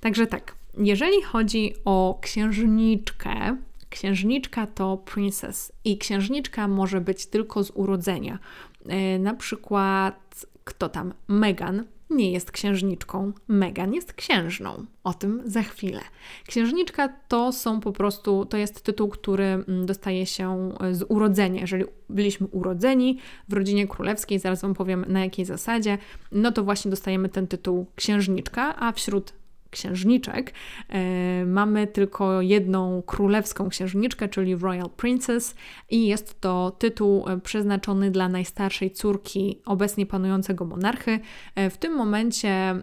Także 0.00 0.26
tak, 0.26 0.54
jeżeli 0.78 1.22
chodzi 1.22 1.74
o 1.84 2.18
księżniczkę, 2.22 3.56
księżniczka 3.90 4.66
to 4.66 4.96
princess 4.96 5.72
i 5.84 5.98
księżniczka 5.98 6.68
może 6.68 7.00
być 7.00 7.26
tylko 7.26 7.64
z 7.64 7.70
urodzenia. 7.74 8.38
E, 8.86 9.18
na 9.18 9.34
przykład, 9.34 10.46
kto 10.64 10.88
tam? 10.88 11.14
Meghan 11.28 11.84
nie 12.10 12.32
jest 12.32 12.50
księżniczką, 12.50 13.32
Meghan 13.48 13.94
jest 13.94 14.12
księżną. 14.12 14.86
O 15.04 15.14
tym 15.14 15.42
za 15.44 15.62
chwilę. 15.62 16.00
Księżniczka 16.46 17.08
to 17.28 17.52
są 17.52 17.80
po 17.80 17.92
prostu, 17.92 18.44
to 18.44 18.56
jest 18.56 18.82
tytuł, 18.82 19.08
który 19.08 19.44
mm, 19.44 19.86
dostaje 19.86 20.26
się 20.26 20.72
e, 20.80 20.94
z 20.94 21.04
urodzenia. 21.08 21.60
Jeżeli 21.60 21.84
byliśmy 22.08 22.46
urodzeni 22.46 23.18
w 23.48 23.52
rodzinie 23.52 23.86
królewskiej, 23.86 24.38
zaraz 24.38 24.62
Wam 24.62 24.74
powiem 24.74 25.04
na 25.08 25.20
jakiej 25.20 25.44
zasadzie, 25.44 25.98
no 26.32 26.52
to 26.52 26.64
właśnie 26.64 26.90
dostajemy 26.90 27.28
ten 27.28 27.46
tytuł 27.46 27.86
księżniczka, 27.96 28.76
a 28.78 28.92
wśród 28.92 29.32
księżniczek. 29.70 30.52
E, 30.88 31.44
mamy 31.44 31.86
tylko 31.86 32.42
jedną 32.42 33.02
królewską 33.02 33.68
księżniczkę, 33.68 34.28
czyli 34.28 34.56
Royal 34.56 34.90
Princess, 34.90 35.54
i 35.90 36.06
jest 36.06 36.40
to 36.40 36.76
tytuł 36.78 37.28
e, 37.28 37.40
przeznaczony 37.40 38.10
dla 38.10 38.28
najstarszej 38.28 38.90
córki 38.90 39.60
obecnie 39.64 40.06
panującego 40.06 40.64
monarchy. 40.64 41.20
E, 41.54 41.70
w 41.70 41.78
tym 41.78 41.96
momencie 41.96 42.82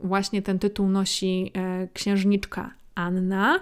właśnie 0.00 0.42
ten 0.42 0.58
tytuł 0.58 0.88
nosi 0.88 1.52
księżniczka 1.92 2.70
Anna 2.94 3.60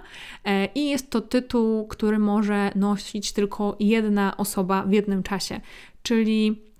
i 0.75 0.89
jest 0.89 1.09
to 1.09 1.21
tytuł, 1.21 1.87
który 1.87 2.19
może 2.19 2.71
nosić 2.75 3.33
tylko 3.33 3.75
jedna 3.79 4.37
osoba 4.37 4.83
w 4.83 4.91
jednym 4.91 5.23
czasie, 5.23 5.61
czyli 6.03 6.70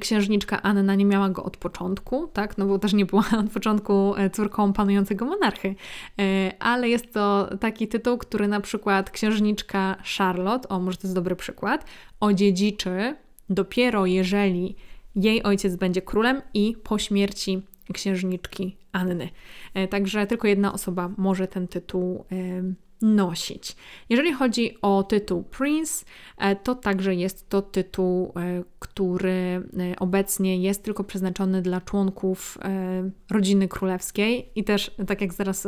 księżniczka 0.00 0.62
Anna 0.62 0.94
nie 0.94 1.04
miała 1.04 1.28
go 1.28 1.44
od 1.44 1.56
początku, 1.56 2.26
tak? 2.26 2.58
No 2.58 2.66
bo 2.66 2.78
też 2.78 2.92
nie 2.92 3.06
była 3.06 3.24
od 3.40 3.50
początku 3.50 4.14
e, 4.16 4.30
córką 4.30 4.72
panującego 4.72 5.24
monarchy. 5.24 5.74
E, 6.18 6.52
ale 6.58 6.88
jest 6.88 7.12
to 7.12 7.48
taki 7.60 7.88
tytuł, 7.88 8.18
który 8.18 8.48
na 8.48 8.60
przykład 8.60 9.10
księżniczka 9.10 9.96
Charlotte, 10.18 10.68
o 10.68 10.80
może 10.80 10.96
to 10.96 11.06
jest 11.06 11.14
dobry 11.14 11.36
przykład, 11.36 11.84
odziedziczy 12.20 13.16
dopiero 13.50 14.06
jeżeli 14.06 14.76
jej 15.16 15.42
ojciec 15.42 15.76
będzie 15.76 16.02
królem 16.02 16.42
i 16.54 16.76
po 16.82 16.98
śmierci 16.98 17.62
księżniczki 17.92 18.76
Anny. 18.92 19.28
Także 19.90 20.26
tylko 20.26 20.48
jedna 20.48 20.72
osoba 20.72 21.10
może 21.16 21.48
ten 21.48 21.68
tytuł 21.68 22.24
nosić. 23.02 23.76
Jeżeli 24.08 24.32
chodzi 24.32 24.76
o 24.82 25.02
tytuł 25.02 25.42
Prince, 25.42 26.04
e, 26.38 26.56
to 26.56 26.74
także 26.74 27.14
jest 27.14 27.48
to 27.48 27.62
tytuł, 27.62 28.32
e, 28.36 28.64
który 28.78 29.32
e, 29.32 29.62
obecnie 29.98 30.56
jest 30.58 30.82
tylko 30.82 31.04
przeznaczony 31.04 31.62
dla 31.62 31.80
członków 31.80 32.58
rodziny 33.30 33.68
królewskiej 33.68 34.50
i 34.54 34.64
też, 34.64 34.90
tak 35.06 35.20
jak 35.20 35.34
zaraz 35.34 35.66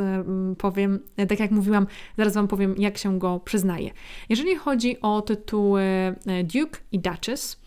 powiem, 0.58 0.98
tak 1.28 1.40
jak 1.40 1.50
mówiłam, 1.50 1.86
zaraz 2.18 2.34
Wam 2.34 2.48
powiem, 2.48 2.74
jak 2.78 2.98
się 2.98 3.18
go 3.18 3.40
przyznaje. 3.40 3.90
Jeżeli 4.28 4.56
chodzi 4.56 5.00
o 5.00 5.22
tytuły 5.22 5.82
Duke 6.44 6.80
i 6.92 6.98
Duchess, 6.98 7.60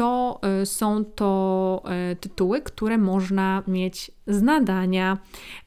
to 0.00 0.40
y, 0.62 0.66
są 0.66 1.04
to 1.04 1.82
y, 2.12 2.16
tytuły, 2.16 2.60
które 2.60 2.98
można 2.98 3.62
mieć 3.68 4.10
z 4.26 4.42
nadania, 4.42 5.18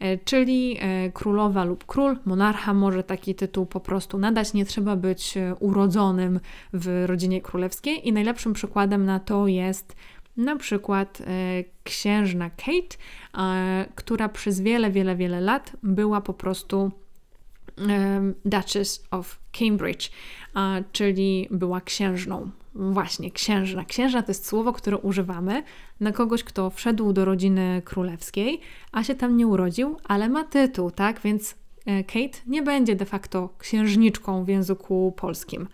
y, 0.03 0.19
czyli 0.25 0.79
królowa 1.13 1.63
lub 1.63 1.85
król, 1.85 2.17
monarcha 2.25 2.73
może 2.73 3.03
taki 3.03 3.35
tytuł 3.35 3.65
po 3.65 3.79
prostu 3.79 4.17
nadać. 4.17 4.53
Nie 4.53 4.65
trzeba 4.65 4.95
być 4.95 5.33
urodzonym 5.59 6.39
w 6.73 7.03
rodzinie 7.07 7.41
królewskiej. 7.41 8.07
I 8.07 8.13
najlepszym 8.13 8.53
przykładem 8.53 9.05
na 9.05 9.19
to 9.19 9.47
jest 9.47 9.95
na 10.37 10.55
przykład 10.55 11.21
księżna 11.83 12.49
Kate, 12.49 12.97
która 13.95 14.29
przez 14.29 14.61
wiele, 14.61 14.91
wiele, 14.91 15.15
wiele 15.15 15.41
lat 15.41 15.71
była 15.83 16.21
po 16.21 16.33
prostu 16.33 16.91
Duchess 18.45 19.03
of 19.11 19.39
Cambridge, 19.59 20.11
czyli 20.91 21.47
była 21.51 21.81
księżną 21.81 22.51
Właśnie, 22.75 23.31
księżna. 23.31 23.85
Księżna 23.85 24.21
to 24.21 24.31
jest 24.31 24.47
słowo, 24.47 24.73
które 24.73 24.97
używamy 24.97 25.63
na 25.99 26.11
kogoś, 26.11 26.43
kto 26.43 26.69
wszedł 26.69 27.13
do 27.13 27.25
rodziny 27.25 27.81
królewskiej, 27.85 28.59
a 28.91 29.03
się 29.03 29.15
tam 29.15 29.37
nie 29.37 29.47
urodził, 29.47 29.97
ale 30.03 30.29
ma 30.29 30.43
tytuł, 30.43 30.91
tak? 30.91 31.21
Więc 31.21 31.55
e, 31.85 32.03
Kate 32.03 32.39
nie 32.47 32.61
będzie 32.61 32.95
de 32.95 33.05
facto 33.05 33.49
księżniczką 33.59 34.43
w 34.43 34.47
języku 34.47 35.13
polskim. 35.17 35.67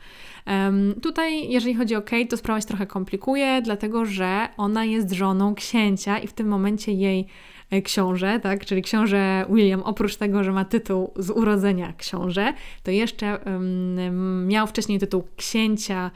Um, 0.48 0.96
tutaj, 1.02 1.50
jeżeli 1.50 1.76
chodzi 1.76 1.96
o 1.96 2.02
Kate, 2.02 2.26
to 2.26 2.38
sprawa 2.38 2.62
się 2.62 2.68
trochę 2.68 2.88
komplikuje, 2.88 3.62
dlatego 3.62 4.06
że 4.06 4.48
ona 4.58 4.86
jest 4.86 5.12
żoną 5.12 5.56
księcia 5.56 6.20
i 6.20 6.28
w 6.28 6.34
tym 6.34 6.48
momencie 6.48 6.92
jej 6.92 7.28
e, 7.70 7.82
książę, 7.82 8.40
tak, 8.44 8.66
czyli 8.66 8.82
książę 8.82 9.46
William, 9.50 9.82
oprócz 9.82 10.16
tego, 10.16 10.44
że 10.44 10.52
ma 10.52 10.66
tytuł 10.66 11.14
z 11.16 11.30
urodzenia 11.30 11.94
książę, 11.98 12.54
to 12.84 12.92
jeszcze 12.92 13.40
um, 13.46 14.48
miał 14.48 14.68
wcześniej 14.68 15.00
tytuł 15.00 15.24
księcia 15.36 16.12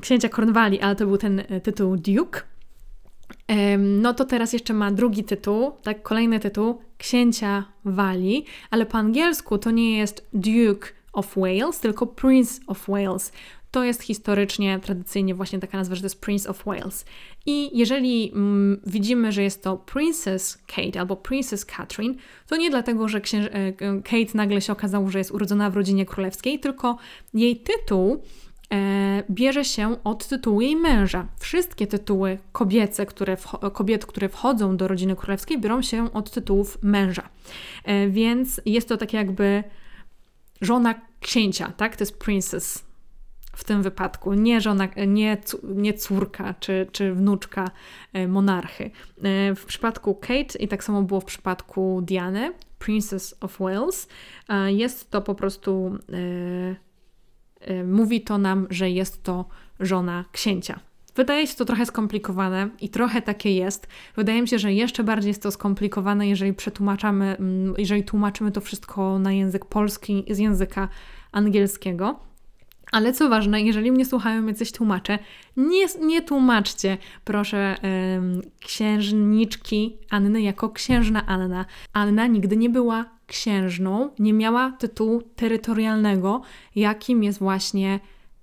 księcia 0.00 0.28
Cornwalli, 0.28 0.80
ale 0.80 0.96
to 0.96 1.06
był 1.06 1.18
ten 1.18 1.40
e, 1.40 1.60
tytuł 1.60 1.96
Duke. 1.96 2.40
No 3.78 4.14
to 4.14 4.24
teraz 4.24 4.52
jeszcze 4.52 4.74
ma 4.74 4.90
drugi 4.90 5.24
tytuł, 5.24 5.72
tak, 5.82 6.02
kolejny 6.02 6.40
tytuł 6.40 6.80
księcia 6.98 7.64
Walii, 7.84 8.44
ale 8.70 8.86
po 8.86 8.98
angielsku 8.98 9.58
to 9.58 9.70
nie 9.70 9.98
jest 9.98 10.28
Duke 10.32 10.88
of 11.12 11.36
Wales, 11.36 11.80
tylko 11.80 12.06
Prince 12.06 12.60
of 12.66 12.88
Wales. 12.88 13.32
To 13.70 13.84
jest 13.84 14.02
historycznie, 14.02 14.78
tradycyjnie 14.82 15.34
właśnie 15.34 15.58
taka 15.58 15.78
nazwa, 15.78 15.94
że 15.94 16.00
to 16.00 16.06
jest 16.06 16.20
Prince 16.20 16.46
of 16.46 16.64
Wales. 16.64 17.04
I 17.46 17.78
jeżeli 17.78 18.32
mm, 18.32 18.80
widzimy, 18.86 19.32
że 19.32 19.42
jest 19.42 19.62
to 19.62 19.76
Princess 19.76 20.58
Kate 20.66 21.00
albo 21.00 21.16
Princess 21.16 21.64
Catherine, 21.64 22.14
to 22.48 22.56
nie 22.56 22.70
dlatego, 22.70 23.08
że 23.08 23.20
księż- 23.20 23.48
e, 23.52 23.72
Kate 24.02 24.32
nagle 24.34 24.60
się 24.60 24.72
okazało, 24.72 25.10
że 25.10 25.18
jest 25.18 25.30
urodzona 25.30 25.70
w 25.70 25.76
rodzinie 25.76 26.06
królewskiej, 26.06 26.60
tylko 26.60 26.98
jej 27.34 27.56
tytuł 27.56 28.22
bierze 29.30 29.64
się 29.64 30.04
od 30.04 30.28
tytułu 30.28 30.60
jej 30.60 30.76
męża. 30.76 31.26
Wszystkie 31.38 31.86
tytuły 31.86 32.38
kobiece, 32.52 33.06
które 33.06 33.36
kobiet, 33.72 34.06
które 34.06 34.28
wchodzą 34.28 34.76
do 34.76 34.88
rodziny 34.88 35.16
królewskiej, 35.16 35.60
biorą 35.60 35.82
się 35.82 36.12
od 36.12 36.30
tytułów 36.30 36.78
męża. 36.82 37.28
E, 37.84 38.08
więc 38.08 38.60
jest 38.66 38.88
to 38.88 38.96
tak 38.96 39.12
jakby 39.12 39.64
żona 40.60 40.94
księcia, 41.20 41.72
tak? 41.76 41.96
To 41.96 42.02
jest 42.02 42.18
princess 42.18 42.86
w 43.56 43.64
tym 43.64 43.82
wypadku, 43.82 44.34
nie 44.34 44.60
żona, 44.60 44.88
nie, 45.06 45.36
nie 45.62 45.94
córka 45.94 46.54
czy, 46.60 46.86
czy 46.92 47.14
wnuczka 47.14 47.70
e, 48.12 48.28
monarchy. 48.28 48.84
E, 48.84 48.90
w 49.54 49.64
przypadku 49.64 50.14
Kate 50.14 50.58
i 50.58 50.68
tak 50.68 50.84
samo 50.84 51.02
było 51.02 51.20
w 51.20 51.24
przypadku 51.24 52.02
Diany, 52.02 52.52
Princess 52.78 53.34
of 53.40 53.58
Wales, 53.58 54.08
e, 54.48 54.72
jest 54.72 55.10
to 55.10 55.22
po 55.22 55.34
prostu 55.34 55.98
mówi 57.86 58.20
to 58.20 58.38
nam, 58.38 58.66
że 58.70 58.90
jest 58.90 59.22
to 59.22 59.44
żona 59.80 60.24
księcia. 60.32 60.80
Wydaje 61.16 61.46
się 61.46 61.54
to 61.54 61.64
trochę 61.64 61.86
skomplikowane 61.86 62.68
i 62.80 62.88
trochę 62.88 63.22
takie 63.22 63.54
jest. 63.54 63.86
Wydaje 64.16 64.42
mi 64.42 64.48
się, 64.48 64.58
że 64.58 64.72
jeszcze 64.72 65.04
bardziej 65.04 65.28
jest 65.28 65.42
to 65.42 65.50
skomplikowane, 65.50 66.28
jeżeli 66.28 66.54
przetłumaczamy, 66.54 67.36
mm, 67.36 67.74
jeżeli 67.78 68.04
tłumaczymy 68.04 68.52
to 68.52 68.60
wszystko 68.60 69.18
na 69.18 69.32
język 69.32 69.64
polski 69.64 70.24
z 70.30 70.38
języka 70.38 70.88
angielskiego. 71.32 72.20
Ale 72.92 73.12
co 73.12 73.28
ważne, 73.28 73.62
jeżeli 73.62 73.92
mnie 73.92 74.04
słuchają 74.04 74.46
jacyś 74.46 74.72
tłumacze, 74.72 75.18
nie, 75.56 75.86
nie 76.00 76.22
tłumaczcie, 76.22 76.98
proszę, 77.24 77.76
księżniczki 78.60 79.96
Anny 80.10 80.42
jako 80.42 80.70
księżna 80.70 81.26
Anna. 81.26 81.64
Anna 81.92 82.26
nigdy 82.26 82.56
nie 82.56 82.70
była 82.70 83.04
księżną, 83.26 84.10
nie 84.18 84.32
miała 84.32 84.70
tytułu 84.70 85.22
terytorialnego, 85.22 86.42
jakim 86.74 87.24
jest 87.24 87.38
właśnie 87.38 88.00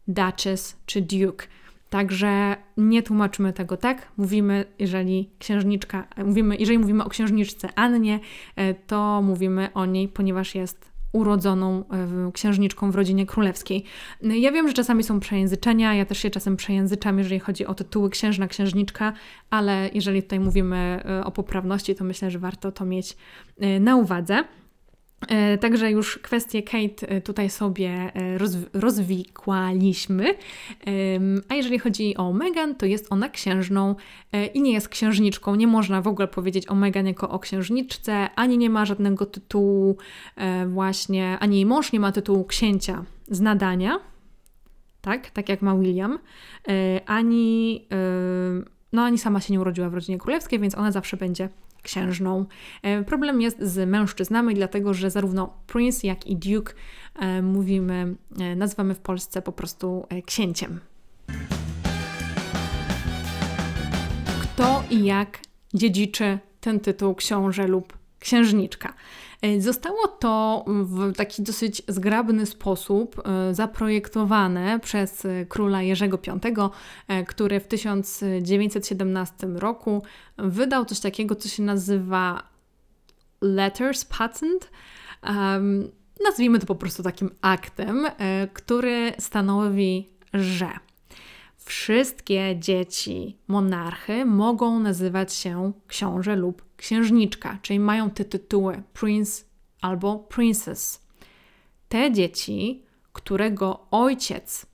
Duchess 0.08 0.77
czy 0.86 1.01
Duke. 1.01 1.47
Także 1.89 2.58
nie 2.77 3.03
tłumaczymy 3.03 3.53
tego 3.53 3.77
tak. 3.77 4.12
Mówimy, 4.17 4.65
jeżeli 4.79 5.29
księżniczka, 5.39 6.08
mówimy, 6.25 6.56
jeżeli 6.56 6.79
mówimy 6.79 7.03
o 7.03 7.10
księżniczce 7.10 7.69
Annie, 7.75 8.19
e, 8.56 8.73
to 8.73 9.21
mówimy 9.21 9.69
o 9.73 9.86
niej, 9.86 10.08
ponieważ 10.08 10.56
jest 10.56 10.92
urodzoną 11.13 11.84
e, 12.28 12.32
księżniczką 12.34 12.91
w 12.91 12.95
rodzinie 12.95 13.26
królewskiej. 13.26 13.84
Ja 14.21 14.52
wiem, 14.52 14.67
że 14.67 14.73
czasami 14.73 15.04
są 15.04 15.19
przejęzyczenia, 15.19 15.93
ja 15.95 16.06
też 16.06 16.17
się 16.17 16.30
czasem 16.30 16.58
przejęzyczam, 16.58 17.17
jeżeli 17.17 17.39
chodzi 17.39 17.65
o 17.65 17.73
tytuły 17.73 18.10
księżna, 18.10 18.47
księżniczka, 18.47 19.13
ale 19.49 19.89
jeżeli 19.93 20.23
tutaj 20.23 20.39
mówimy 20.39 21.04
e, 21.06 21.26
o 21.26 21.32
poprawności, 21.32 21.95
to 21.95 22.04
myślę, 22.04 22.32
że 22.32 22.39
warto 22.39 22.71
to 22.71 22.86
mieć 22.86 23.17
na 23.80 23.95
uwadze. 23.95 24.43
E, 25.27 25.57
także 25.57 25.91
już 25.91 26.19
kwestię 26.19 26.63
Kate 26.63 27.07
e, 27.07 27.21
tutaj 27.21 27.49
sobie 27.49 27.89
e, 27.89 28.38
rozwikłaliśmy. 28.73 30.36
A 31.49 31.55
jeżeli 31.55 31.79
chodzi 31.79 32.17
o 32.17 32.33
Meghan, 32.33 32.75
to 32.75 32.86
jest 32.86 33.07
ona 33.09 33.29
księżną 33.29 33.95
i 34.53 34.62
nie 34.62 34.73
jest 34.73 34.89
księżniczką. 34.89 35.55
Nie 35.55 35.67
można 35.67 36.01
w 36.01 36.07
ogóle 36.07 36.27
powiedzieć 36.27 36.69
o 36.69 36.75
Meghan 36.75 37.07
jako 37.07 37.29
o 37.29 37.39
księżniczce, 37.39 38.29
ani 38.36 38.57
nie 38.57 38.69
ma 38.69 38.86
żadnego 38.86 39.25
tytułu 39.25 39.97
właśnie, 40.67 41.38
ani 41.39 41.55
jej 41.55 41.65
mąż 41.65 41.91
nie 41.91 41.99
ma 41.99 42.12
tytułu 42.12 42.45
księcia 42.45 43.05
z 43.27 43.41
nadania, 43.41 43.99
tak, 45.01 45.29
tak 45.29 45.49
jak 45.49 45.62
ma 45.62 45.75
William, 45.75 46.19
ani, 47.05 47.86
no 48.93 49.01
ani 49.01 49.17
sama 49.17 49.39
się 49.39 49.53
nie 49.53 49.59
urodziła 49.59 49.89
w 49.89 49.93
rodzinie 49.93 50.17
królewskiej, 50.17 50.59
więc 50.59 50.77
ona 50.77 50.91
zawsze 50.91 51.17
będzie 51.17 51.49
księżną. 51.84 52.46
Problem 53.06 53.41
jest 53.41 53.62
z 53.62 53.89
mężczyznami, 53.89 54.56
dlatego 54.56 54.93
że 54.93 55.12
zarówno 55.12 55.54
prince, 55.67 56.04
jak 56.04 56.28
i 56.28 56.36
duke 56.36 56.74
mówimy, 57.41 58.15
nazywamy 58.56 58.96
w 58.96 59.00
Polsce 59.00 59.41
po 59.41 59.52
prostu 59.52 60.08
księciem. 60.26 60.80
Kto 64.41 64.84
i 64.89 65.06
jak 65.06 65.39
dziedziczy 65.74 66.39
ten 66.60 66.80
tytuł 66.80 67.15
książę 67.15 67.67
lub 67.67 68.03
księżniczka. 68.23 68.93
E, 69.41 69.62
zostało 69.62 70.07
to 70.07 70.65
w 70.67 71.13
taki 71.15 71.43
dosyć 71.43 71.81
zgrabny 71.88 72.45
sposób 72.45 73.21
e, 73.25 73.53
zaprojektowane 73.53 74.79
przez 74.79 75.27
króla 75.49 75.81
Jerzego 75.81 76.17
V, 76.17 76.39
e, 77.07 77.23
który 77.23 77.59
w 77.59 77.67
1917 77.67 79.47
roku 79.47 80.03
wydał 80.38 80.86
coś 80.86 80.99
takiego, 80.99 81.36
co 81.36 81.49
się 81.49 81.63
nazywa 81.63 82.43
Letters 83.41 84.05
Patent. 84.05 84.71
Nazwijmy 86.25 86.59
to 86.59 86.65
po 86.65 86.75
prostu 86.75 87.03
takim 87.03 87.29
aktem, 87.41 88.07
który 88.53 89.13
stanowi, 89.19 90.09
że 90.33 90.69
wszystkie 91.57 92.55
dzieci 92.59 93.38
monarchy 93.47 94.25
mogą 94.25 94.79
nazywać 94.79 95.33
się 95.33 95.71
książę 95.88 96.36
lub 96.36 96.72
księżniczka, 96.84 97.58
czyli 97.62 97.80
mają 97.80 98.10
te 98.10 98.26
tytuły 98.26 98.84
prince 98.93 99.46
albo 99.82 100.19
princess. 100.19 101.08
Te 101.89 102.12
dzieci, 102.12 102.84
którego 103.13 103.88
ojciec 103.91 104.65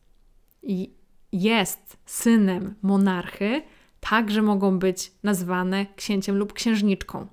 jest 1.32 1.98
synem 2.06 2.76
monarchy, 2.82 3.62
także 4.00 4.42
mogą 4.42 4.80
być 4.80 5.12
nazwane 5.24 5.86
księciem 5.96 6.38
lub 6.38 6.54
księżniczką. 6.54 7.28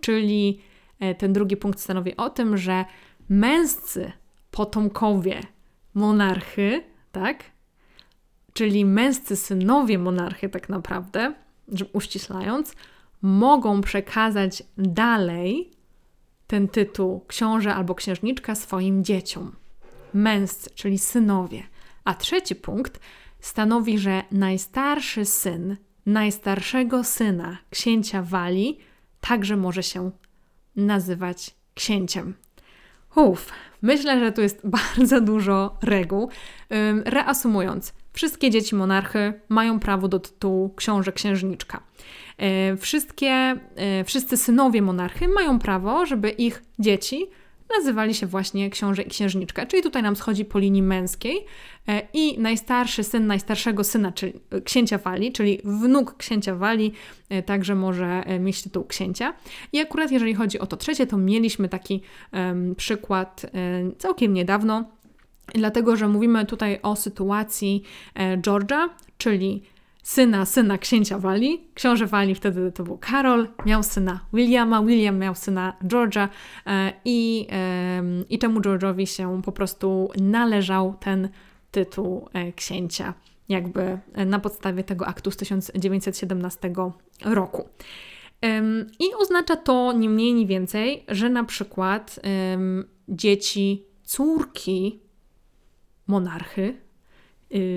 Czyli 0.00 0.60
e, 1.00 1.14
ten 1.14 1.32
drugi 1.32 1.56
punkt 1.56 1.80
stanowi 1.80 2.16
o 2.16 2.30
tym, 2.30 2.56
że 2.56 2.84
męscy 3.28 4.12
potomkowie 4.50 5.40
monarchy, 5.94 6.84
tak, 7.12 7.44
czyli 8.52 8.84
męscy 8.84 9.36
synowie 9.36 9.98
monarchy, 9.98 10.48
tak 10.48 10.68
naprawdę, 10.68 11.34
uściślając, 11.92 12.74
mogą 13.22 13.80
przekazać 13.80 14.62
dalej 14.78 15.70
ten 16.46 16.68
tytuł 16.68 17.24
książę 17.28 17.74
albo 17.74 17.94
księżniczka 17.94 18.54
swoim 18.54 19.04
dzieciom. 19.04 19.56
Męscy, 20.14 20.70
czyli 20.74 20.98
synowie. 20.98 21.62
A 22.04 22.14
trzeci 22.14 22.54
punkt 22.54 23.00
stanowi, 23.40 23.98
że 23.98 24.22
najstarszy 24.30 25.24
syn 25.24 25.76
najstarszego 26.06 27.04
syna 27.04 27.58
księcia 27.70 28.22
Wali 28.22 28.78
także 29.20 29.56
może 29.56 29.82
się 29.82 30.10
nazywać 30.76 31.54
księciem. 31.74 32.34
Uff, 33.14 33.52
myślę, 33.82 34.20
że 34.20 34.32
tu 34.32 34.42
jest 34.42 34.60
bardzo 34.94 35.20
dużo 35.20 35.76
reguł. 35.82 36.30
Reasumując, 37.04 37.92
Wszystkie 38.12 38.50
dzieci 38.50 38.74
monarchy 38.74 39.32
mają 39.48 39.80
prawo 39.80 40.08
do 40.08 40.20
tytułu 40.20 40.74
książę 40.74 41.12
księżniczka. 41.12 41.82
E, 42.38 42.76
wszystkie, 42.76 43.30
e, 43.76 44.04
wszyscy 44.04 44.36
synowie 44.36 44.82
monarchy 44.82 45.28
mają 45.28 45.58
prawo, 45.58 46.06
żeby 46.06 46.30
ich 46.30 46.62
dzieci 46.78 47.26
nazywali 47.76 48.14
się 48.14 48.26
właśnie 48.26 48.70
książę 48.70 49.02
i 49.02 49.10
księżniczka. 49.10 49.66
Czyli 49.66 49.82
tutaj 49.82 50.02
nam 50.02 50.16
schodzi 50.16 50.44
po 50.44 50.58
linii 50.58 50.82
męskiej 50.82 51.44
e, 51.88 52.02
i 52.12 52.38
najstarszy 52.40 53.04
syn 53.04 53.26
najstarszego 53.26 53.84
syna, 53.84 54.12
czyli 54.12 54.32
księcia 54.64 54.98
Wali, 54.98 55.32
czyli 55.32 55.60
wnuk 55.64 56.16
księcia 56.16 56.54
Wali, 56.54 56.92
także 57.46 57.74
może 57.74 58.24
mieć 58.40 58.62
tytuł 58.62 58.84
księcia. 58.84 59.34
I 59.72 59.80
akurat 59.80 60.10
jeżeli 60.10 60.34
chodzi 60.34 60.58
o 60.58 60.66
to 60.66 60.76
trzecie, 60.76 61.06
to 61.06 61.16
mieliśmy 61.16 61.68
taki 61.68 62.00
um, 62.32 62.74
przykład 62.74 63.46
um, 63.54 63.96
całkiem 63.98 64.34
niedawno 64.34 64.84
dlatego 65.54 65.96
że 65.96 66.08
mówimy 66.08 66.46
tutaj 66.46 66.78
o 66.82 66.96
sytuacji 66.96 67.82
e, 68.14 68.38
George'a, 68.38 68.88
czyli 69.18 69.62
syna 70.02 70.46
syna 70.46 70.78
księcia 70.78 71.18
Wali. 71.18 71.68
Książę 71.74 72.06
Wali 72.06 72.34
wtedy 72.34 72.72
to 72.72 72.84
był 72.84 72.98
Karol, 72.98 73.48
miał 73.66 73.82
syna 73.82 74.20
Williama, 74.32 74.82
William 74.82 75.18
miał 75.18 75.34
syna 75.34 75.76
George'a 75.84 76.28
e, 76.66 76.92
i, 77.04 77.46
i 78.28 78.38
temu 78.38 78.60
George'owi 78.60 79.06
się 79.06 79.42
po 79.42 79.52
prostu 79.52 80.10
należał 80.20 80.94
ten 81.00 81.28
tytuł 81.70 82.28
e, 82.32 82.52
księcia, 82.52 83.14
jakby 83.48 83.98
na 84.26 84.38
podstawie 84.38 84.84
tego 84.84 85.06
aktu 85.06 85.30
z 85.30 85.36
1917 85.36 86.72
roku. 87.24 87.68
I 89.00 89.14
oznacza 89.18 89.56
to 89.56 89.92
nie 89.92 90.08
mniej, 90.08 90.34
nie 90.34 90.46
więcej, 90.46 91.04
że 91.08 91.28
na 91.28 91.44
przykład 91.44 92.20
dzieci 93.08 93.84
córki 94.02 95.00
monarchy 96.06 96.81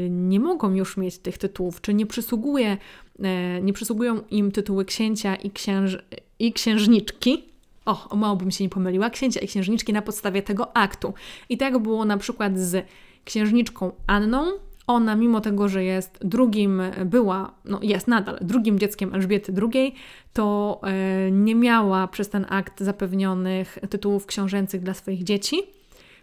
nie 0.09 0.39
mogą 0.39 0.73
już 0.73 0.97
mieć 0.97 1.17
tych 1.17 1.37
tytułów, 1.37 1.81
czy 1.81 1.93
nie, 1.93 2.05
przysługuje, 2.05 2.77
e, 3.23 3.61
nie 3.61 3.73
przysługują 3.73 4.21
im 4.31 4.51
tytuły 4.51 4.85
księcia 4.85 5.35
i, 5.35 5.51
księż, 5.51 5.97
i 6.39 6.53
księżniczki. 6.53 7.43
O, 7.85 8.15
mało 8.15 8.35
bym 8.35 8.51
się 8.51 8.63
nie 8.63 8.69
pomyliła, 8.69 9.09
księcia 9.09 9.39
i 9.39 9.47
księżniczki 9.47 9.93
na 9.93 10.01
podstawie 10.01 10.41
tego 10.41 10.77
aktu. 10.77 11.13
I 11.49 11.57
tak 11.57 11.79
było 11.79 12.05
na 12.05 12.17
przykład 12.17 12.59
z 12.59 12.85
księżniczką 13.25 13.91
Anną. 14.07 14.51
Ona, 14.87 15.15
mimo 15.15 15.41
tego, 15.41 15.69
że 15.69 15.83
jest 15.83 16.17
drugim, 16.21 16.81
była, 17.05 17.53
no 17.65 17.79
jest 17.81 18.07
nadal 18.07 18.37
drugim 18.41 18.79
dzieckiem 18.79 19.15
Elżbiety 19.15 19.53
II, 19.61 19.95
to 20.33 20.79
e, 20.83 21.31
nie 21.31 21.55
miała 21.55 22.07
przez 22.07 22.29
ten 22.29 22.45
akt 22.49 22.83
zapewnionych 22.83 23.77
tytułów 23.89 24.25
książęcych 24.25 24.83
dla 24.83 24.93
swoich 24.93 25.23
dzieci. 25.23 25.74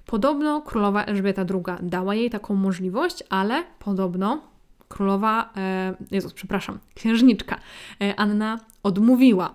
Podobno 0.06 0.60
królowa 0.60 1.04
Elżbieta 1.04 1.42
II 1.50 1.76
dała 1.82 2.14
jej 2.14 2.30
taką 2.30 2.54
możliwość, 2.54 3.22
ale 3.30 3.64
podobno 3.78 4.40
królowa, 4.88 5.52
e, 5.56 5.94
Jezus, 6.10 6.32
przepraszam, 6.32 6.78
księżniczka 6.94 7.58
e, 8.00 8.16
Anna 8.16 8.60
odmówiła. 8.82 9.54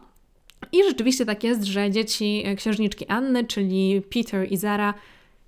I 0.72 0.84
rzeczywiście 0.84 1.26
tak 1.26 1.44
jest, 1.44 1.64
że 1.64 1.92
dzieci 1.92 2.44
e, 2.46 2.56
księżniczki 2.56 3.08
Anny, 3.08 3.44
czyli 3.44 4.02
Peter 4.02 4.52
i 4.52 4.58
Zara, 4.58 4.94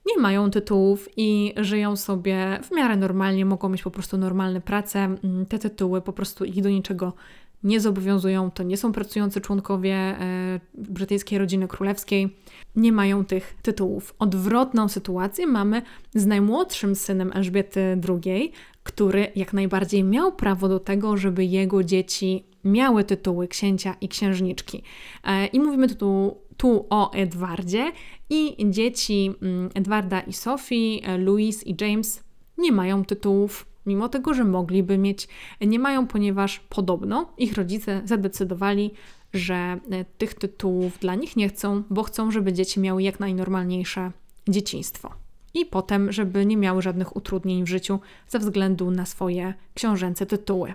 nie 0.06 0.22
mają 0.22 0.52
tytułów 0.52 1.10
i 1.18 1.54
żyją 1.58 1.96
sobie 1.96 2.60
w 2.64 2.72
miarę 2.72 2.96
normalnie, 2.96 3.46
mogą 3.46 3.70
mieć 3.70 3.82
po 3.84 3.92
prostu 3.92 4.18
normalne 4.18 4.62
prace. 4.62 5.00
Mm, 5.00 5.46
te 5.46 5.60
tytuły 5.60 6.02
po 6.02 6.14
prostu 6.14 6.46
ich 6.46 6.62
do 6.62 6.70
niczego 6.70 7.14
nie 7.64 7.80
zobowiązują, 7.80 8.52
to 8.52 8.64
nie 8.64 8.78
są 8.78 8.92
pracujący 8.92 9.42
członkowie 9.42 9.94
e, 9.94 10.60
brytyjskiej 10.74 11.40
rodziny 11.40 11.68
królewskiej, 11.68 12.38
nie 12.76 12.92
mają 12.92 13.26
tych 13.26 13.56
tytułów. 13.62 14.16
Odwrotną 14.20 14.88
sytuację 14.88 15.48
mamy 15.48 15.82
z 16.16 16.26
najmłodszym 16.26 16.96
synem 16.96 17.32
Elżbiety 17.34 18.02
II, 18.10 18.52
który 18.84 19.32
jak 19.36 19.54
najbardziej 19.54 20.04
miał 20.04 20.32
prawo 20.32 20.68
do 20.68 20.80
tego, 20.80 21.18
żeby 21.18 21.46
jego 21.46 21.84
dzieci 21.84 22.46
miały 22.64 23.04
tytuły 23.04 23.48
księcia 23.48 23.96
i 24.02 24.08
księżniczki. 24.08 24.84
E, 25.24 25.46
I 25.46 25.60
mówimy 25.60 25.96
tu, 25.96 26.38
tu 26.58 26.86
o 26.90 27.14
Edwardzie 27.14 27.92
i 28.30 28.56
dzieci 28.70 29.32
mm, 29.42 29.70
Edwarda 29.74 30.20
i 30.20 30.34
Sophie, 30.34 31.00
e, 31.04 31.18
Louis 31.18 31.68
i 31.68 31.76
James 31.82 32.24
nie 32.58 32.72
mają 32.72 33.06
tytułów 33.06 33.69
mimo 33.90 34.10
tego, 34.10 34.34
że 34.34 34.44
mogliby 34.44 34.98
mieć, 34.98 35.28
nie 35.62 35.80
mają, 35.80 36.08
ponieważ 36.08 36.60
podobno 36.60 37.34
ich 37.38 37.54
rodzice 37.54 38.02
zadecydowali, 38.06 38.92
że 39.34 39.56
e, 39.56 40.06
tych 40.18 40.34
tytułów 40.34 41.00
dla 41.00 41.16
nich 41.16 41.36
nie 41.36 41.50
chcą, 41.50 41.84
bo 41.90 42.04
chcą, 42.04 42.32
żeby 42.32 42.54
dzieci 42.54 42.80
miały 42.80 43.04
jak 43.04 43.20
najnormalniejsze 43.20 44.12
dzieciństwo. 44.48 45.14
I 45.54 45.66
potem, 45.66 46.12
żeby 46.12 46.46
nie 46.46 46.58
miały 46.58 46.82
żadnych 46.82 47.16
utrudnień 47.16 47.64
w 47.64 47.68
życiu 47.68 48.00
ze 48.28 48.40
względu 48.40 48.92
na 48.92 49.06
swoje 49.06 49.54
książęce 49.74 50.26
tytuły. 50.26 50.74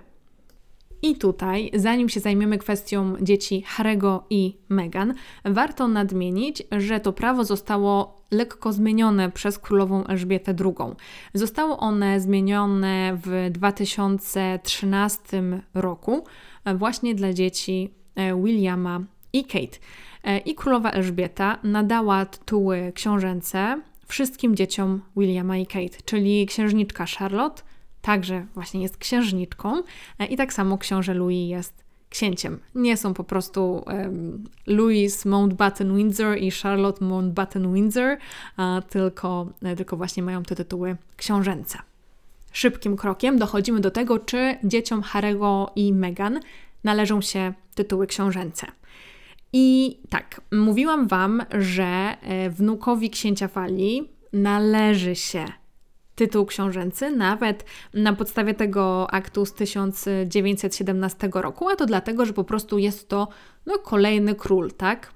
I 1.04 1.16
tutaj, 1.16 1.70
zanim 1.74 2.08
się 2.08 2.20
zajmiemy 2.20 2.58
kwestią 2.58 3.14
dzieci 3.20 3.62
Harego 3.66 4.24
i 4.30 4.56
Meghan, 4.68 5.14
warto 5.44 5.88
nadmienić, 5.88 6.62
że 6.78 7.00
to 7.00 7.12
prawo 7.12 7.44
zostało 7.44 8.22
lekko 8.30 8.72
zmienione 8.72 9.30
przez 9.30 9.58
królową 9.58 10.06
Elżbietę 10.06 10.54
II. 10.60 10.74
Zostało 11.34 11.78
one 11.78 12.20
zmienione 12.20 13.18
w 13.24 13.50
2013 13.50 15.42
roku 15.74 16.24
właśnie 16.74 17.14
dla 17.14 17.32
dzieci 17.32 17.90
e, 18.14 18.42
Williama 18.42 19.00
i 19.32 19.44
Kate. 19.44 19.78
E, 20.24 20.38
I 20.38 20.54
królowa 20.54 20.90
Elżbieta 20.90 21.58
nadała 21.62 22.26
tytuły 22.26 22.92
książęce 22.94 23.80
wszystkim 24.06 24.56
dzieciom 24.56 25.00
Williama 25.16 25.56
i 25.56 25.66
Kate, 25.66 26.02
czyli 26.04 26.46
księżniczka 26.46 27.06
Charlotte, 27.18 27.62
także 28.04 28.46
właśnie 28.54 28.82
jest 28.82 28.96
księżniczką 28.96 29.82
e, 30.18 30.26
i 30.26 30.36
tak 30.36 30.52
samo 30.52 30.78
książę 30.78 31.14
Louis 31.14 31.50
jest 31.50 31.84
księciem. 32.10 32.60
Nie 32.74 32.96
są 32.96 33.14
po 33.14 33.24
prostu 33.24 33.84
um, 33.86 34.44
Louis 34.66 35.24
Mountbatten 35.24 35.96
Windsor 35.96 36.38
i 36.38 36.50
Charlotte 36.50 37.04
Mountbatten 37.04 37.74
Windsor, 37.74 38.16
tylko, 38.90 39.46
e, 39.62 39.76
tylko 39.76 39.96
właśnie 39.96 40.22
mają 40.22 40.42
te 40.42 40.56
tytuły 40.56 40.96
książęce. 41.16 41.78
Szybkim 42.52 42.96
krokiem 42.96 43.38
dochodzimy 43.38 43.80
do 43.80 43.90
tego, 43.90 44.18
czy 44.18 44.56
dzieciom 44.64 45.02
Harego 45.02 45.72
i 45.76 45.92
Meghan 45.92 46.40
należą 46.84 47.20
się 47.20 47.52
tytuły 47.74 48.06
książęce. 48.06 48.66
I 49.52 49.98
tak, 50.08 50.40
mówiłam 50.52 51.08
Wam, 51.08 51.42
że 51.58 52.16
e, 52.22 52.50
wnukowi 52.50 53.10
księcia 53.10 53.48
Fali 53.48 54.08
należy 54.32 55.16
się 55.16 55.44
tytuł 56.14 56.46
książęcy, 56.46 57.10
nawet 57.10 57.64
na 57.94 58.12
podstawie 58.12 58.54
tego 58.54 59.10
aktu 59.10 59.46
z 59.46 59.52
1917 59.52 61.30
roku, 61.34 61.68
a 61.68 61.76
to 61.76 61.86
dlatego, 61.86 62.26
że 62.26 62.32
po 62.32 62.44
prostu 62.44 62.78
jest 62.78 63.08
to 63.08 63.28
no, 63.66 63.78
kolejny 63.78 64.34
król, 64.34 64.72
tak? 64.72 65.12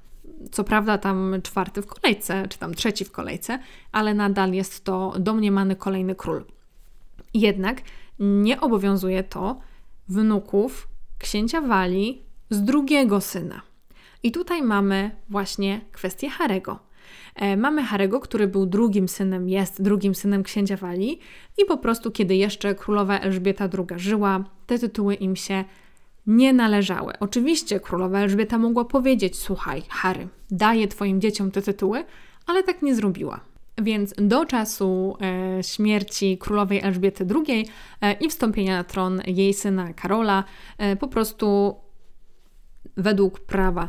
Co 0.53 0.65
prawda 0.65 0.99
tam 0.99 1.35
czwarty 1.43 1.83
w 1.83 1.87
kolejce, 1.87 2.49
czy 2.49 2.59
tam 2.59 2.75
trzeci 2.75 3.05
w 3.05 3.13
kolejce, 3.13 3.59
ale 3.93 4.15
nadal 4.15 4.53
jest 4.53 4.85
to 4.85 5.15
domniemany 5.19 5.77
kolejny 5.77 6.15
król. 6.15 6.45
Jednak 7.35 7.83
nie 8.19 8.61
obowiązuje 8.61 9.25
to 9.25 9.61
wnuków 10.09 10.89
księcia 11.19 11.61
Wali 11.61 12.23
z 12.51 12.63
drugiego 12.63 13.21
syna. 13.21 13.63
I 14.23 14.33
tutaj 14.33 14.63
mamy 14.63 15.11
właśnie 15.29 15.81
kwestię 15.93 16.31
Harego. 16.31 16.88
E, 17.35 17.57
mamy 17.57 17.83
Harego, 17.83 18.21
który 18.21 18.49
był 18.49 18.67
drugim 18.67 19.09
synem, 19.09 19.49
jest 19.49 19.83
drugim 19.83 20.15
synem 20.15 20.43
księcia 20.43 20.77
Wali 20.77 21.19
i 21.59 21.65
po 21.65 21.77
prostu 21.77 22.11
kiedy 22.11 22.37
jeszcze 22.37 22.75
królowa 22.75 23.19
Elżbieta 23.19 23.69
II 23.79 23.99
żyła, 23.99 24.45
te 24.67 24.79
tytuły 24.79 25.15
im 25.15 25.37
się 25.37 25.65
nie 26.27 26.53
należały. 26.53 27.13
Oczywiście 27.21 27.81
królowa 27.81 28.19
Elżbieta 28.19 28.59
mogła 28.59 28.85
powiedzieć: 28.85 29.39
Słuchaj, 29.39 29.83
Harry, 29.89 30.29
daję 30.51 30.89
twoim 30.89 31.21
dzieciom 31.21 31.51
te 31.51 31.63
tytuły, 31.63 32.05
ale 32.47 32.63
tak 32.63 32.83
nie 32.83 32.95
zrobiła. 32.95 33.41
Więc 33.83 34.15
do 34.19 34.45
czasu 34.47 35.17
e, 35.21 35.63
śmierci 35.63 36.39
królowej 36.39 36.81
Elżbiety 36.81 37.27
II 37.47 37.67
e, 38.01 38.13
i 38.13 38.29
wstąpienia 38.29 38.77
na 38.77 38.85
tron 38.85 39.23
jej 39.27 39.55
syna 39.55 39.93
Karola, 39.93 40.45
e, 40.79 40.97
po 40.97 41.09
prostu 41.09 41.77
według 42.97 43.41
prawa 43.41 43.89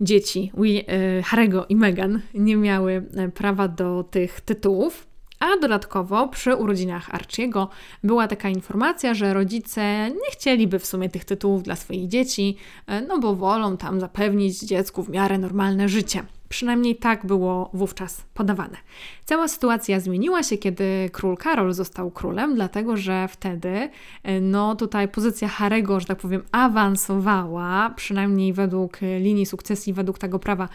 dzieci 0.00 0.52
e, 0.86 1.22
Harry'ego 1.22 1.64
i 1.68 1.76
Meghan 1.76 2.20
nie 2.34 2.56
miały 2.56 3.06
e, 3.16 3.28
prawa 3.28 3.68
do 3.68 4.04
tych 4.10 4.40
tytułów. 4.40 5.08
A 5.40 5.46
dodatkowo 5.60 6.28
przy 6.28 6.54
urodzinach 6.54 7.14
Archiego 7.14 7.68
była 8.04 8.28
taka 8.28 8.48
informacja, 8.48 9.14
że 9.14 9.34
rodzice 9.34 10.10
nie 10.10 10.30
chcieliby 10.32 10.78
w 10.78 10.86
sumie 10.86 11.08
tych 11.08 11.24
tytułów 11.24 11.62
dla 11.62 11.76
swoich 11.76 12.08
dzieci, 12.08 12.56
e, 12.86 13.00
no 13.00 13.18
bo 13.18 13.34
wolą 13.34 13.76
tam 13.76 14.00
zapewnić 14.00 14.60
dziecku 14.60 15.02
w 15.02 15.08
miarę 15.08 15.38
normalne 15.38 15.88
życie. 15.88 16.22
Przynajmniej 16.48 16.96
tak 16.96 17.26
było 17.26 17.70
wówczas 17.74 18.24
podawane. 18.34 18.76
Cała 19.24 19.48
sytuacja 19.48 20.00
zmieniła 20.00 20.42
się, 20.42 20.58
kiedy 20.58 21.10
król 21.12 21.36
Karol 21.36 21.72
został 21.72 22.10
królem, 22.10 22.54
dlatego 22.54 22.96
że 22.96 23.28
wtedy, 23.28 23.90
e, 24.22 24.40
no 24.40 24.76
tutaj 24.76 25.08
pozycja 25.08 25.48
Harego, 25.48 26.00
że 26.00 26.06
tak 26.06 26.18
powiem, 26.18 26.42
awansowała, 26.52 27.90
przynajmniej 27.96 28.52
według 28.52 28.98
linii 29.20 29.46
sukcesji, 29.46 29.92
według 29.92 30.18
tego 30.18 30.38
prawa 30.38 30.68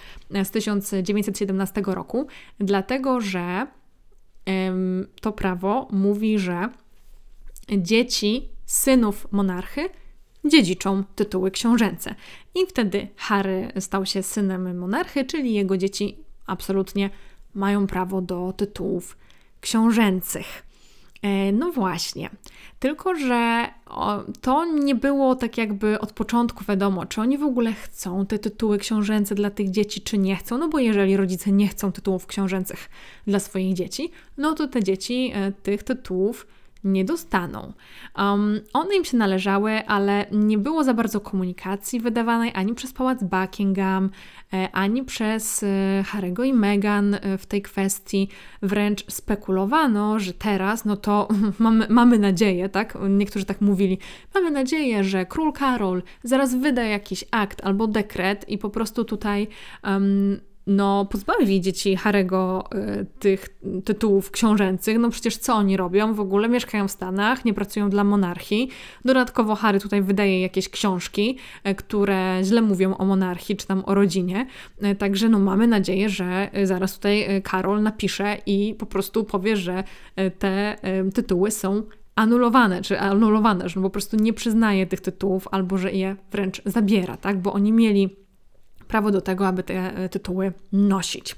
z 0.43 0.51
1917 0.51 1.82
roku, 1.86 2.28
dlatego 2.59 3.21
że 3.21 3.67
to 5.21 5.32
prawo 5.32 5.88
mówi, 5.91 6.39
że 6.39 6.69
dzieci 7.78 8.49
synów 8.65 9.28
monarchy 9.32 9.89
dziedziczą 10.46 11.04
tytuły 11.16 11.52
książęce. 11.52 12.16
I 12.56 12.60
wtedy 12.68 13.08
Harry 13.16 13.72
stał 13.80 14.06
się 14.06 14.24
synem 14.24 14.78
monarchy, 14.78 15.26
czyli 15.26 15.54
jego 15.54 15.78
dzieci 15.78 16.18
absolutnie 16.46 17.10
mają 17.54 17.88
prawo 17.88 18.22
do 18.22 18.54
tytułów 18.58 19.18
książęcych. 19.62 20.64
E, 21.22 21.52
no 21.52 21.72
właśnie, 21.72 22.30
tylko 22.80 23.16
że 23.16 23.68
to 24.41 24.66
nie 24.66 24.96
było 24.96 25.36
tak 25.36 25.58
jakby 25.58 26.00
od 26.00 26.14
początku 26.14 26.64
wiadomo, 26.66 27.06
czy 27.06 27.22
oni 27.22 27.38
w 27.38 27.44
ogóle 27.44 27.74
chcą 27.74 28.26
te 28.26 28.39
tytuły 28.39 28.78
książęce 28.78 29.36
dla 29.36 29.50
tych 29.50 29.70
dzieci, 29.70 30.02
czy 30.02 30.18
nie 30.18 30.36
chcą. 30.36 30.58
No 30.58 30.70
bo 30.70 30.80
jeżeli 30.80 31.18
rodzice 31.18 31.52
nie 31.52 31.68
chcą 31.68 31.91
tytułów 31.91 32.26
książęcych 32.28 32.89
dla 33.28 33.39
swoich 33.39 33.74
dzieci, 33.74 34.12
no 34.38 34.54
to 34.54 34.68
te 34.68 34.84
dzieci 34.84 35.32
e, 35.34 35.52
tych 35.52 35.84
tytułów 35.84 36.48
nie 36.84 37.06
dostaną. 37.06 37.74
Um, 38.18 38.62
one 38.74 38.96
im 38.96 39.06
się 39.06 39.18
należały, 39.18 39.86
ale 39.88 40.26
nie 40.32 40.58
było 40.58 40.84
za 40.84 40.94
bardzo 40.94 41.20
komunikacji 41.20 42.00
wydawanej 42.00 42.52
ani 42.56 42.76
przez 42.76 42.94
Pałac 42.94 43.24
Buckingham, 43.24 44.10
e, 44.54 44.70
ani 44.72 45.04
przez 45.04 45.64
e, 45.64 45.68
Harry'ego 46.04 46.46
i 46.46 46.54
Meghan 46.54 47.14
e, 47.14 47.38
w 47.38 47.46
tej 47.46 47.62
kwestii. 47.62 48.30
Wręcz 48.62 49.12
spekulowano, 49.12 50.20
że 50.20 50.34
teraz, 50.34 50.86
no 50.86 50.98
to 50.98 51.28
mamy, 51.60 51.88
mamy 51.90 52.20
nadzieję, 52.20 52.70
tak? 52.70 52.98
Niektórzy 53.10 53.46
tak 53.46 53.62
mówili, 53.62 53.98
mamy 54.34 54.52
nadzieję, 54.52 55.04
że 55.04 55.26
król 55.26 55.54
Karol 55.54 56.04
zaraz 56.24 56.56
wyda 56.56 56.84
jakiś 56.84 57.26
akt 57.32 57.62
albo 57.66 57.88
dekret 57.88 58.50
i 58.50 58.58
po 58.58 58.70
prostu 58.70 59.06
tutaj 59.06 59.48
um, 59.84 60.40
no, 60.68 61.05
pozbawi 61.05 61.61
dzieci 61.61 61.95
Harego 61.95 62.70
y, 63.01 63.05
tych 63.20 63.59
tytułów 63.86 64.32
książęcych. 64.32 64.99
No 64.99 65.09
przecież 65.09 65.38
co 65.38 65.55
oni 65.55 65.78
robią? 65.78 66.14
W 66.14 66.20
ogóle 66.20 66.49
mieszkają 66.49 66.88
w 66.88 66.91
Stanach, 66.91 67.45
nie 67.45 67.53
pracują 67.53 67.89
dla 67.89 68.03
monarchii. 68.03 68.70
Dodatkowo 69.05 69.55
Harry 69.55 69.80
tutaj 69.80 70.01
wydaje 70.01 70.41
jakieś 70.41 70.70
książki, 70.70 71.38
y, 71.68 71.76
które 71.76 72.39
źle 72.43 72.61
mówią 72.61 72.97
o 72.97 73.05
monarchii 73.05 73.55
czy 73.55 73.68
tam 73.68 73.84
o 73.86 73.95
rodzinie. 73.95 74.47
Y, 74.86 74.95
także 74.95 75.30
no 75.30 75.39
mamy 75.39 75.68
nadzieję, 75.68 76.09
że 76.09 76.49
zaraz 76.64 76.95
tutaj 76.95 77.41
Karol 77.43 77.82
napisze 77.82 78.38
i 78.45 78.76
po 78.80 78.86
prostu 78.86 79.24
powie, 79.24 79.57
że 79.57 79.84
te 80.39 80.78
tytuły 81.14 81.51
są 81.51 81.84
anulowane, 82.16 82.82
czy 82.82 82.99
anulowane, 82.99 83.70
że 83.70 83.80
no 83.80 83.84
po 83.84 83.89
prostu 83.89 84.18
nie 84.18 84.34
przyznaje 84.34 84.88
tych 84.88 85.01
tytułów 85.01 85.47
albo 85.51 85.78
że 85.78 85.91
je 85.91 86.16
wręcz 86.32 86.61
zabiera, 86.66 87.18
tak? 87.18 87.41
Bo 87.41 87.53
oni 87.53 87.72
mieli 87.72 88.22
prawo 88.94 89.12
do 89.12 89.22
tego, 89.22 89.48
aby 89.48 89.64
te 89.64 89.74
e, 89.74 90.10
tytuły 90.10 90.54
nosić. 90.72 91.36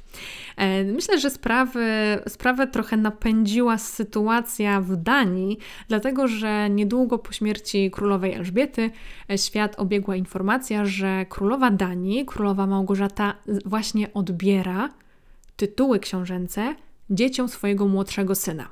E, 0.57 0.83
myślę, 0.83 1.19
że 1.19 1.29
sprawy, 1.29 1.87
sprawę 2.27 2.67
trochę 2.67 2.97
napędziła 2.97 3.77
sytuacja 3.77 4.81
w 4.81 4.95
Danii, 4.95 5.57
dlatego 5.87 6.27
że 6.27 6.69
niedługo 6.69 7.17
po 7.19 7.31
śmierci 7.31 7.91
królowej 7.91 8.33
Elżbiety 8.33 8.91
e, 9.29 9.37
świat 9.37 9.79
obiegła 9.79 10.15
informacja, 10.15 10.85
że 10.85 11.25
królowa 11.29 11.71
Danii, 11.71 12.25
królowa 12.25 12.67
Małgorzata, 12.67 13.35
właśnie 13.65 14.13
odbiera 14.13 14.89
tytuły 15.55 15.99
książęce 15.99 16.75
dzieciom 17.09 17.49
swojego 17.49 17.87
młodszego 17.87 18.35
syna. 18.35 18.67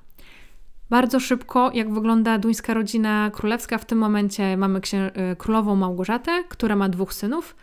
Bardzo 0.89 1.19
szybko, 1.19 1.71
jak 1.73 1.93
wygląda 1.93 2.37
duńska 2.37 2.73
rodzina 2.73 3.31
królewska, 3.33 3.77
w 3.77 3.85
tym 3.85 3.97
momencie 3.97 4.57
mamy 4.57 4.81
królową 5.37 5.75
Małgorzatę, 5.75 6.43
która 6.49 6.75
ma 6.75 6.89
dwóch 6.89 7.13
synów, 7.13 7.55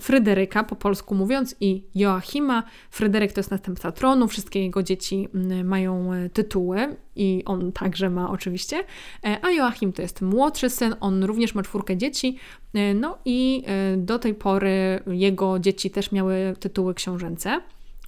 Fryderyka, 0.00 0.64
po 0.64 0.76
polsku 0.76 1.14
mówiąc, 1.14 1.56
i 1.60 1.84
Joachima. 1.94 2.62
Fryderyk 2.90 3.32
to 3.32 3.40
jest 3.40 3.50
następca 3.50 3.92
tronu, 3.92 4.28
wszystkie 4.28 4.62
jego 4.62 4.82
dzieci 4.82 5.28
mm, 5.34 5.66
mają 5.66 6.12
e, 6.12 6.28
tytuły 6.28 6.96
i 7.16 7.42
on 7.46 7.72
także 7.72 8.10
ma 8.10 8.30
oczywiście, 8.30 8.84
e, 9.24 9.38
a 9.42 9.50
Joachim 9.50 9.92
to 9.92 10.02
jest 10.02 10.22
młodszy 10.22 10.70
syn, 10.70 10.94
on 11.00 11.24
również 11.24 11.54
ma 11.54 11.62
czwórkę 11.62 11.96
dzieci, 11.96 12.38
e, 12.74 12.94
no 12.94 13.18
i 13.24 13.64
do 13.96 14.18
tej 14.18 14.34
pory 14.34 15.00
jego 15.06 15.58
dzieci 15.58 15.90
też 15.90 16.12
miały 16.12 16.54
tytuły 16.60 16.94
książęce, 16.94 17.60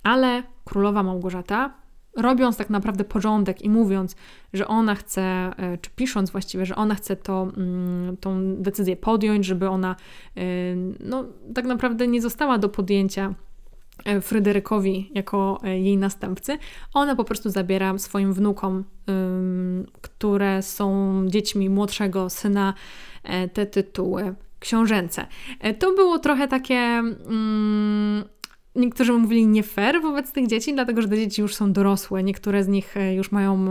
ale 0.03 0.42
królowa 0.64 1.03
Małgorzata 1.03 1.74
robiąc 2.22 2.56
tak 2.56 2.70
naprawdę 2.70 3.04
porządek 3.04 3.62
i 3.62 3.70
mówiąc, 3.70 4.16
że 4.52 4.68
ona 4.68 4.94
chce, 4.94 5.22
e, 5.22 5.78
czy 5.80 5.90
pisząc 5.90 6.30
właściwie, 6.30 6.66
że 6.66 6.76
ona 6.76 6.94
chce 6.94 7.16
to, 7.16 7.48
mm, 7.56 8.16
tą 8.16 8.56
decyzję 8.56 8.96
podjąć, 8.96 9.46
żeby 9.46 9.68
ona 9.68 9.96
e, 10.36 10.42
no, 11.00 11.24
tak 11.54 11.64
naprawdę 11.64 12.06
nie 12.06 12.22
została 12.22 12.58
do 12.58 12.68
podjęcia 12.68 13.34
e, 14.04 14.20
Fryderykowi 14.20 15.10
jako 15.14 15.60
jej 15.64 15.96
następcy, 15.96 16.58
ona 16.94 17.16
po 17.16 17.24
prostu 17.24 17.50
zabiera 17.50 17.98
swoim 17.98 18.34
wnukom, 18.34 18.84
które 20.00 20.62
są 20.62 21.14
dziećmi 21.26 21.70
młodszego 21.70 22.30
syna, 22.30 22.74
te 23.52 23.66
tytuły 23.66 24.34
książęce. 24.60 25.26
To 25.78 25.94
było 25.94 26.18
trochę 26.18 26.48
takie. 26.48 26.76
Mm, 26.76 28.24
Niektórzy 28.74 29.12
mówili 29.12 29.46
nie 29.46 29.62
fair 29.62 30.02
wobec 30.02 30.32
tych 30.32 30.46
dzieci, 30.46 30.74
dlatego 30.74 31.02
że 31.02 31.08
te 31.08 31.16
dzieci 31.16 31.42
już 31.42 31.54
są 31.54 31.72
dorosłe. 31.72 32.22
Niektóre 32.22 32.64
z 32.64 32.68
nich 32.68 32.96
e, 32.96 33.14
już 33.14 33.32
mają, 33.32 33.54
e, 33.54 33.66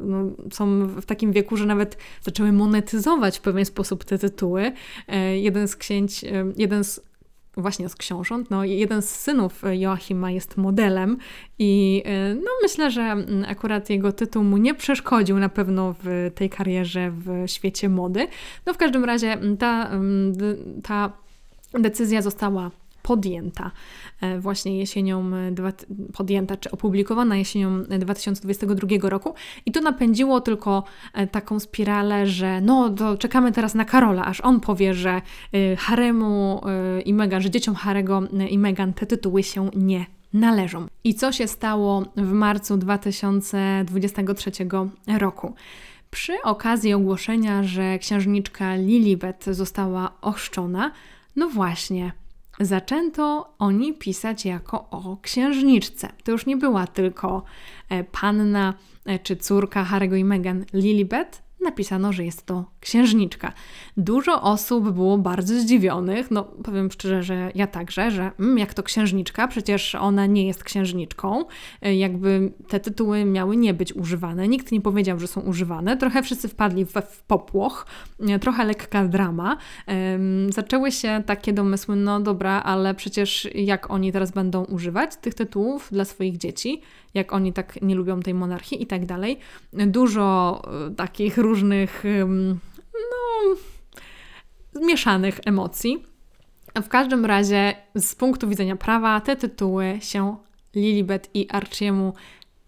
no, 0.00 0.30
są 0.52 0.86
w 0.86 1.06
takim 1.06 1.32
wieku, 1.32 1.56
że 1.56 1.66
nawet 1.66 1.96
zaczęły 2.22 2.52
monetyzować 2.52 3.38
w 3.38 3.40
pewien 3.40 3.64
sposób 3.64 4.04
te 4.04 4.18
tytuły. 4.18 4.72
E, 5.08 5.38
jeden 5.38 5.68
z 5.68 5.76
księć, 5.76 6.24
jeden 6.56 6.84
z 6.84 7.00
właśnie 7.56 7.88
z 7.88 7.96
książąt. 7.96 8.50
No, 8.50 8.64
jeden 8.64 9.02
z 9.02 9.10
synów 9.10 9.62
Joachima 9.72 10.30
jest 10.30 10.56
modelem 10.56 11.18
i 11.58 12.02
no, 12.34 12.50
myślę, 12.62 12.90
że 12.90 13.16
akurat 13.46 13.90
jego 13.90 14.12
tytuł 14.12 14.44
mu 14.44 14.56
nie 14.56 14.74
przeszkodził 14.74 15.38
na 15.38 15.48
pewno 15.48 15.94
w 16.02 16.30
tej 16.34 16.50
karierze 16.50 17.10
w 17.10 17.50
świecie 17.50 17.88
mody. 17.88 18.26
No 18.66 18.74
w 18.74 18.76
każdym 18.76 19.04
razie 19.04 19.38
ta, 19.58 19.90
ta 20.82 21.12
decyzja 21.74 22.22
została 22.22 22.70
podjęta 23.04 23.70
e, 24.20 24.40
właśnie 24.40 24.78
jesienią, 24.78 25.30
podjęta 26.12 26.56
czy 26.56 26.70
opublikowana 26.70 27.36
jesienią 27.36 27.82
2022 27.82 29.08
roku 29.08 29.34
i 29.66 29.72
to 29.72 29.80
napędziło 29.80 30.40
tylko 30.40 30.84
taką 31.30 31.60
spiralę, 31.60 32.26
że 32.26 32.60
no 32.60 32.90
to 32.90 33.18
czekamy 33.18 33.52
teraz 33.52 33.74
na 33.74 33.84
Karola, 33.84 34.24
aż 34.24 34.40
on 34.40 34.60
powie, 34.60 34.94
że 34.94 35.22
Haremu 35.78 36.60
i 37.04 37.14
Meghan, 37.14 37.42
że 37.42 37.50
dzieciom 37.50 37.74
Harego 37.74 38.22
i 38.50 38.58
Meghan 38.58 38.92
te 38.92 39.06
tytuły 39.06 39.42
się 39.42 39.70
nie 39.76 40.06
należą. 40.34 40.86
I 41.04 41.14
co 41.14 41.32
się 41.32 41.48
stało 41.48 42.02
w 42.16 42.32
marcu 42.32 42.76
2023 42.76 44.50
roku? 45.18 45.54
Przy 46.10 46.42
okazji 46.42 46.94
ogłoszenia, 46.94 47.62
że 47.62 47.98
księżniczka 47.98 48.74
Lilibet 48.74 49.44
została 49.44 50.12
ochrzczona, 50.20 50.92
no 51.36 51.48
właśnie, 51.48 52.12
zaczęto 52.60 53.54
o 53.58 53.70
niej 53.70 53.94
pisać 53.94 54.44
jako 54.44 54.90
o 54.90 55.16
księżniczce. 55.22 56.08
To 56.24 56.32
już 56.32 56.46
nie 56.46 56.56
była 56.56 56.86
tylko 56.86 57.42
e, 57.88 58.04
panna 58.04 58.74
e, 59.04 59.18
czy 59.18 59.36
córka 59.36 59.84
Harry'ego 59.84 60.16
i 60.16 60.24
Meghan 60.24 60.64
Lilibet, 60.72 61.42
napisano, 61.60 62.12
że 62.12 62.24
jest 62.24 62.46
to 62.46 62.64
księżniczka. 62.80 63.52
Dużo 63.96 64.42
osób 64.42 64.90
było 64.90 65.18
bardzo 65.18 65.60
zdziwionych, 65.60 66.30
no 66.30 66.44
powiem 66.44 66.90
szczerze, 66.90 67.22
że 67.22 67.50
ja 67.54 67.66
także, 67.66 68.10
że 68.10 68.30
mm, 68.40 68.58
jak 68.58 68.74
to 68.74 68.82
księżniczka, 68.82 69.48
przecież 69.48 69.94
ona 69.94 70.26
nie 70.26 70.46
jest 70.46 70.64
księżniczką, 70.64 71.44
e, 71.82 71.94
jakby 71.94 72.52
te 72.68 72.80
tytuły 72.80 73.24
miały 73.24 73.56
nie 73.56 73.74
być 73.74 73.96
używane. 73.96 74.48
Nikt 74.48 74.72
nie 74.72 74.80
powiedział, 74.80 75.20
że 75.20 75.26
są 75.26 75.40
używane. 75.40 75.96
Trochę 75.96 76.22
wszyscy 76.22 76.48
wpadli 76.48 76.84
w, 76.84 76.92
w 76.92 77.22
popłoch, 77.22 77.86
e, 78.20 78.38
trochę 78.38 78.64
lekka 78.64 79.04
drama. 79.04 79.56
zaczęły 80.48 80.92
się 80.92 81.22
takie 81.26 81.52
domysły, 81.52 81.96
no 81.96 82.20
dobra, 82.20 82.62
ale 82.62 82.94
przecież 82.94 83.48
jak 83.54 83.90
oni 83.90 84.12
teraz 84.12 84.30
będą 84.30 84.64
używać 84.64 85.16
tych 85.16 85.34
tytułów 85.34 85.88
dla 85.92 86.04
swoich 86.04 86.36
dzieci, 86.36 86.82
jak 87.14 87.32
oni 87.32 87.52
tak 87.52 87.82
nie 87.82 87.94
lubią 87.94 88.20
tej 88.20 88.34
monarchii 88.34 88.82
i 88.82 88.86
tak 88.86 89.06
dalej. 89.06 89.38
Dużo 89.72 90.62
e, 90.90 90.94
takich 90.94 91.38
różnych 91.38 92.04
no, 92.94 93.56
mieszanych 94.86 95.40
emocji. 95.44 96.04
W 96.82 96.88
każdym 96.88 97.24
razie, 97.24 97.74
z 97.94 98.14
punktu 98.14 98.48
widzenia 98.48 98.76
prawa, 98.76 99.20
te 99.20 99.36
tytuły 99.36 99.98
się 100.00 100.36
Lilibet 100.74 101.30
i 101.34 101.50
Archiemu 101.50 102.12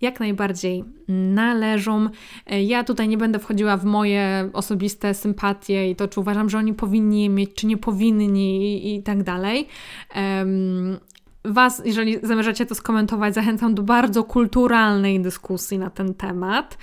jak 0.01 0.21
najbardziej 0.21 0.85
należą. 1.09 2.09
Ja 2.47 2.85
tutaj 2.85 3.09
nie 3.09 3.19
będę 3.19 3.39
wchodziła 3.39 3.77
w 3.77 3.85
moje 3.85 4.51
osobiste 4.53 5.15
sympatie 5.15 5.91
i 5.91 5.97
to, 5.97 6.09
czy 6.09 6.21
uważam, 6.21 6.51
że 6.51 6.59
oni 6.59 6.75
powinni 6.75 7.31
mieć, 7.31 7.55
czy 7.55 7.67
nie 7.67 7.77
powinni 7.77 8.77
i, 8.77 8.97
i 8.97 9.03
tak 9.03 9.23
dalej. 9.23 9.69
Um, 10.17 10.99
Was, 11.47 11.83
jeżeli 11.85 12.19
zamierzacie 12.23 12.67
to 12.67 12.75
skomentować, 12.75 13.35
zachęcam 13.35 13.75
do 13.75 13.83
bardzo 13.83 14.25
kulturalnej 14.25 15.21
dyskusji 15.21 15.79
na 15.79 15.91
ten 15.91 16.15
temat. 16.15 16.79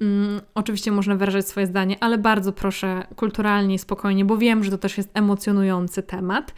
Mm, 0.00 0.40
oczywiście 0.54 0.92
można 0.92 1.16
wyrażać 1.16 1.48
swoje 1.48 1.66
zdanie, 1.66 1.96
ale 2.00 2.18
bardzo 2.18 2.52
proszę 2.52 3.06
kulturalnie 3.16 3.78
spokojnie, 3.78 4.24
bo 4.24 4.38
wiem, 4.38 4.64
że 4.64 4.70
to 4.70 4.78
też 4.78 4.96
jest 4.96 5.10
emocjonujący 5.14 6.02
temat. 6.02 6.54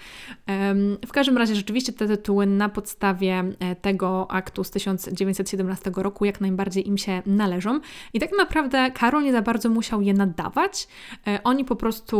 Um, 0.48 0.98
w 1.06 1.12
każdym 1.12 1.38
razie, 1.38 1.54
rzeczywiście 1.54 1.92
te 1.92 2.08
tytuły 2.08 2.46
na 2.46 2.68
podstawie 2.68 3.44
e, 3.60 3.76
tego 3.76 4.30
aktu 4.30 4.64
z 4.64 4.70
1917 4.70 5.90
roku 5.96 6.24
jak 6.24 6.40
najbardziej 6.40 6.88
im 6.88 6.98
się 6.98 7.22
należą. 7.26 7.80
I 8.14 8.20
tak 8.20 8.30
naprawdę 8.38 8.90
Karol 8.90 9.22
nie 9.22 9.32
za 9.32 9.42
bardzo 9.42 9.68
musiał 9.68 10.02
je 10.02 10.14
nadawać. 10.14 10.88
E, 11.26 11.40
oni 11.44 11.64
po 11.64 11.76
prostu 11.76 12.18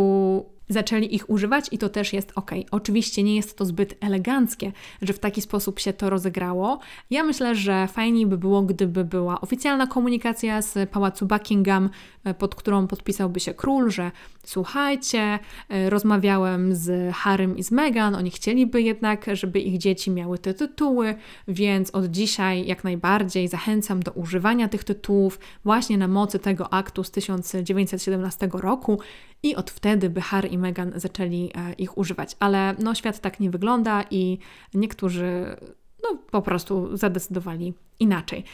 zaczęli 0.68 1.14
ich 1.14 1.30
używać 1.30 1.66
i 1.72 1.78
to 1.78 1.88
też 1.88 2.12
jest 2.12 2.32
ok. 2.34 2.50
Oczywiście 2.70 3.22
nie 3.22 3.36
jest 3.36 3.58
to 3.58 3.64
zbyt 3.64 3.94
eleganckie, 4.00 4.72
że 5.02 5.12
w 5.12 5.18
taki 5.18 5.42
sposób 5.42 5.80
się 5.80 5.92
to 5.92 6.10
rozegrało. 6.10 6.78
Ja 7.10 7.24
myślę, 7.24 7.54
że 7.54 7.88
fajniej 7.88 8.26
by 8.26 8.38
było, 8.38 8.62
gdyby 8.62 9.04
była 9.04 9.40
oficjalna 9.40 9.86
komunikacja 9.86 10.62
z 10.62 10.90
pałacu 10.90 11.26
Buckingham, 11.26 11.90
e, 12.24 12.34
pod 12.34 12.54
którą 12.54 12.86
podpisałby 12.86 13.40
się 13.40 13.54
król, 13.54 13.90
że 13.90 14.10
słuchajcie, 14.44 15.38
e, 15.68 15.90
rozmawiałem 15.90 16.74
z 16.74 17.14
Harrym 17.14 17.56
i 17.56 17.62
z 17.62 17.70
Meghan, 17.70 18.14
oni 18.14 18.30
chcieliby 18.30 18.82
jednak, 18.82 19.26
żeby 19.32 19.60
ich 19.60 19.78
dzieci 19.78 20.10
miały 20.10 20.38
te 20.38 20.54
tytuły, 20.54 21.14
więc 21.48 21.90
od 21.90 22.06
dzisiaj 22.06 22.66
jak 22.66 22.84
najbardziej 22.84 23.48
zachęcam 23.48 24.02
do 24.02 24.12
używania 24.12 24.68
tych 24.68 24.84
tytułów 24.84 25.38
właśnie 25.64 25.98
na 25.98 26.08
mocy 26.08 26.38
tego 26.38 26.72
aktu 26.72 27.04
z 27.04 27.10
1917 27.10 28.48
roku 28.52 29.00
i 29.43 29.57
od 29.57 29.70
wtedy 29.70 30.11
by 30.11 30.20
Harry 30.20 30.49
i 30.49 30.59
Meghan 30.59 30.93
zaczęli 30.97 31.51
e, 31.55 31.72
ich 31.72 31.99
używać. 31.99 32.36
Ale 32.41 32.74
no, 32.78 32.95
świat 32.95 33.20
tak 33.20 33.41
nie 33.41 33.51
wygląda 33.51 34.05
i 34.11 34.39
niektórzy 34.74 35.57
no, 36.03 36.18
po 36.30 36.43
prostu 36.43 36.97
zadecydowali 36.97 37.74
inaczej. 38.01 38.45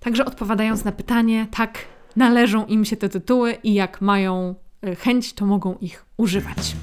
Także 0.00 0.24
odpowiadając 0.24 0.84
na 0.84 0.92
pytanie, 0.92 1.46
tak, 1.50 1.78
należą 2.16 2.66
im 2.66 2.84
się 2.84 2.96
te 2.96 3.08
tytuły 3.08 3.52
i 3.52 3.74
jak 3.74 4.00
mają 4.00 4.54
e, 4.82 4.96
chęć, 4.96 5.32
to 5.32 5.46
mogą 5.46 5.74
ich 5.80 6.04
używać. 6.16 6.76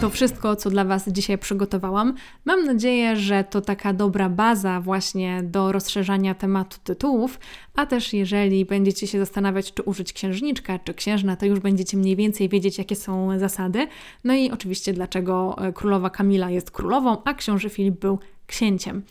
To 0.00 0.10
wszystko, 0.10 0.56
co 0.56 0.70
dla 0.70 0.84
Was 0.84 1.08
dzisiaj 1.08 1.38
przygotowałam. 1.38 2.14
Mam 2.44 2.64
nadzieję, 2.64 3.16
że 3.16 3.44
to 3.44 3.60
taka 3.60 3.92
dobra 3.92 4.28
baza 4.28 4.80
właśnie 4.80 5.42
do 5.42 5.72
rozszerzania 5.72 6.34
tematu 6.34 6.76
tytułów, 6.84 7.38
a 7.74 7.86
też 7.86 8.12
jeżeli 8.12 8.64
będziecie 8.64 9.06
się 9.06 9.18
zastanawiać, 9.18 9.72
czy 9.72 9.82
użyć 9.82 10.12
księżniczka, 10.12 10.78
czy 10.78 10.94
księżna, 10.94 11.36
to 11.36 11.46
już 11.46 11.60
będziecie 11.60 11.96
mniej 11.96 12.16
więcej 12.16 12.48
wiedzieć, 12.48 12.78
jakie 12.78 12.96
są 12.96 13.38
zasady. 13.38 13.86
No 14.24 14.34
i 14.34 14.50
oczywiście, 14.50 14.92
dlaczego 14.92 15.56
e, 15.58 15.72
królowa 15.72 16.10
Kamila 16.10 16.50
jest 16.50 16.70
królową, 16.70 17.22
a 17.24 17.34
książę 17.34 17.68
Filip 17.68 18.00
był 18.00 18.18
księciem. 18.46 19.02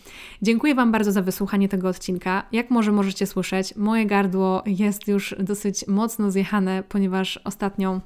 Dziękuję 0.42 0.76
Wam 0.76 0.92
bardzo 0.92 1.12
za 1.12 1.22
wysłuchanie 1.22 1.70
tego 1.70 1.90
odcinka. 1.90 2.44
Jak 2.52 2.70
może 2.70 2.92
możecie 2.92 3.28
słyszeć, 3.28 3.76
moje 3.76 4.06
gardło 4.06 4.64
jest 4.66 5.08
już 5.08 5.36
dosyć 5.40 5.88
mocno 5.88 6.32
zjechane, 6.32 6.84
ponieważ 6.90 7.40
ostatnio 7.44 8.02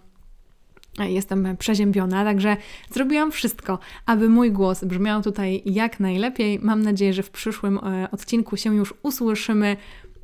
Jestem 1.08 1.58
przeziębiona, 1.58 2.24
także 2.24 2.58
zrobiłam 2.92 3.32
wszystko, 3.32 3.80
aby 4.06 4.30
mój 4.30 4.52
głos 4.52 4.84
brzmiał 4.84 5.22
tutaj 5.22 5.62
jak 5.66 6.00
najlepiej. 6.00 6.60
Mam 6.62 6.82
nadzieję, 6.82 7.14
że 7.14 7.24
w 7.24 7.30
przyszłym 7.30 7.78
e, 7.78 8.08
odcinku 8.12 8.58
się 8.58 8.76
już 8.76 8.94
usłyszymy 9.04 9.78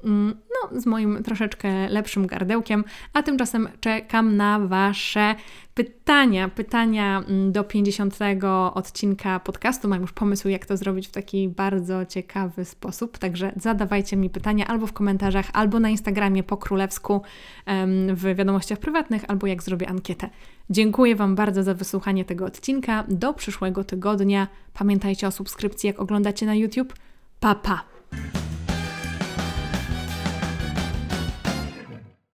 no, 0.05 0.79
z 0.79 0.85
moim 0.85 1.23
troszeczkę 1.23 1.89
lepszym 1.89 2.27
gardełkiem, 2.27 2.83
a 3.13 3.23
tymczasem 3.23 3.69
czekam 3.79 4.37
na 4.37 4.59
Wasze 4.59 5.35
pytania. 5.73 6.49
Pytania 6.49 7.23
mm, 7.27 7.51
do 7.51 7.63
50 7.63 8.17
odcinka 8.73 9.39
podcastu. 9.39 9.87
Mam 9.87 10.01
już 10.01 10.13
pomysł, 10.13 10.49
jak 10.49 10.65
to 10.65 10.77
zrobić 10.77 11.07
w 11.07 11.11
taki 11.11 11.49
bardzo 11.49 12.05
ciekawy 12.05 12.65
sposób, 12.65 13.17
także 13.17 13.51
zadawajcie 13.55 14.17
mi 14.17 14.29
pytania 14.29 14.67
albo 14.67 14.87
w 14.87 14.93
komentarzach, 14.93 15.45
albo 15.53 15.79
na 15.79 15.89
Instagramie 15.89 16.43
po 16.43 16.57
królewsku 16.57 17.21
w 18.13 18.35
wiadomościach 18.35 18.79
prywatnych, 18.79 19.23
albo 19.27 19.47
jak 19.47 19.63
zrobię 19.63 19.89
ankietę. 19.89 20.29
Dziękuję 20.69 21.15
Wam 21.15 21.35
bardzo 21.35 21.63
za 21.63 21.73
wysłuchanie 21.73 22.25
tego 22.25 22.45
odcinka. 22.45 23.03
Do 23.07 23.33
przyszłego 23.33 23.83
tygodnia. 23.83 24.47
Pamiętajcie 24.73 25.27
o 25.27 25.31
subskrypcji, 25.31 25.87
jak 25.87 25.99
oglądacie 25.99 26.45
na 26.45 26.55
YouTube. 26.55 26.93
Pa, 27.39 27.55
pa! 27.55 27.83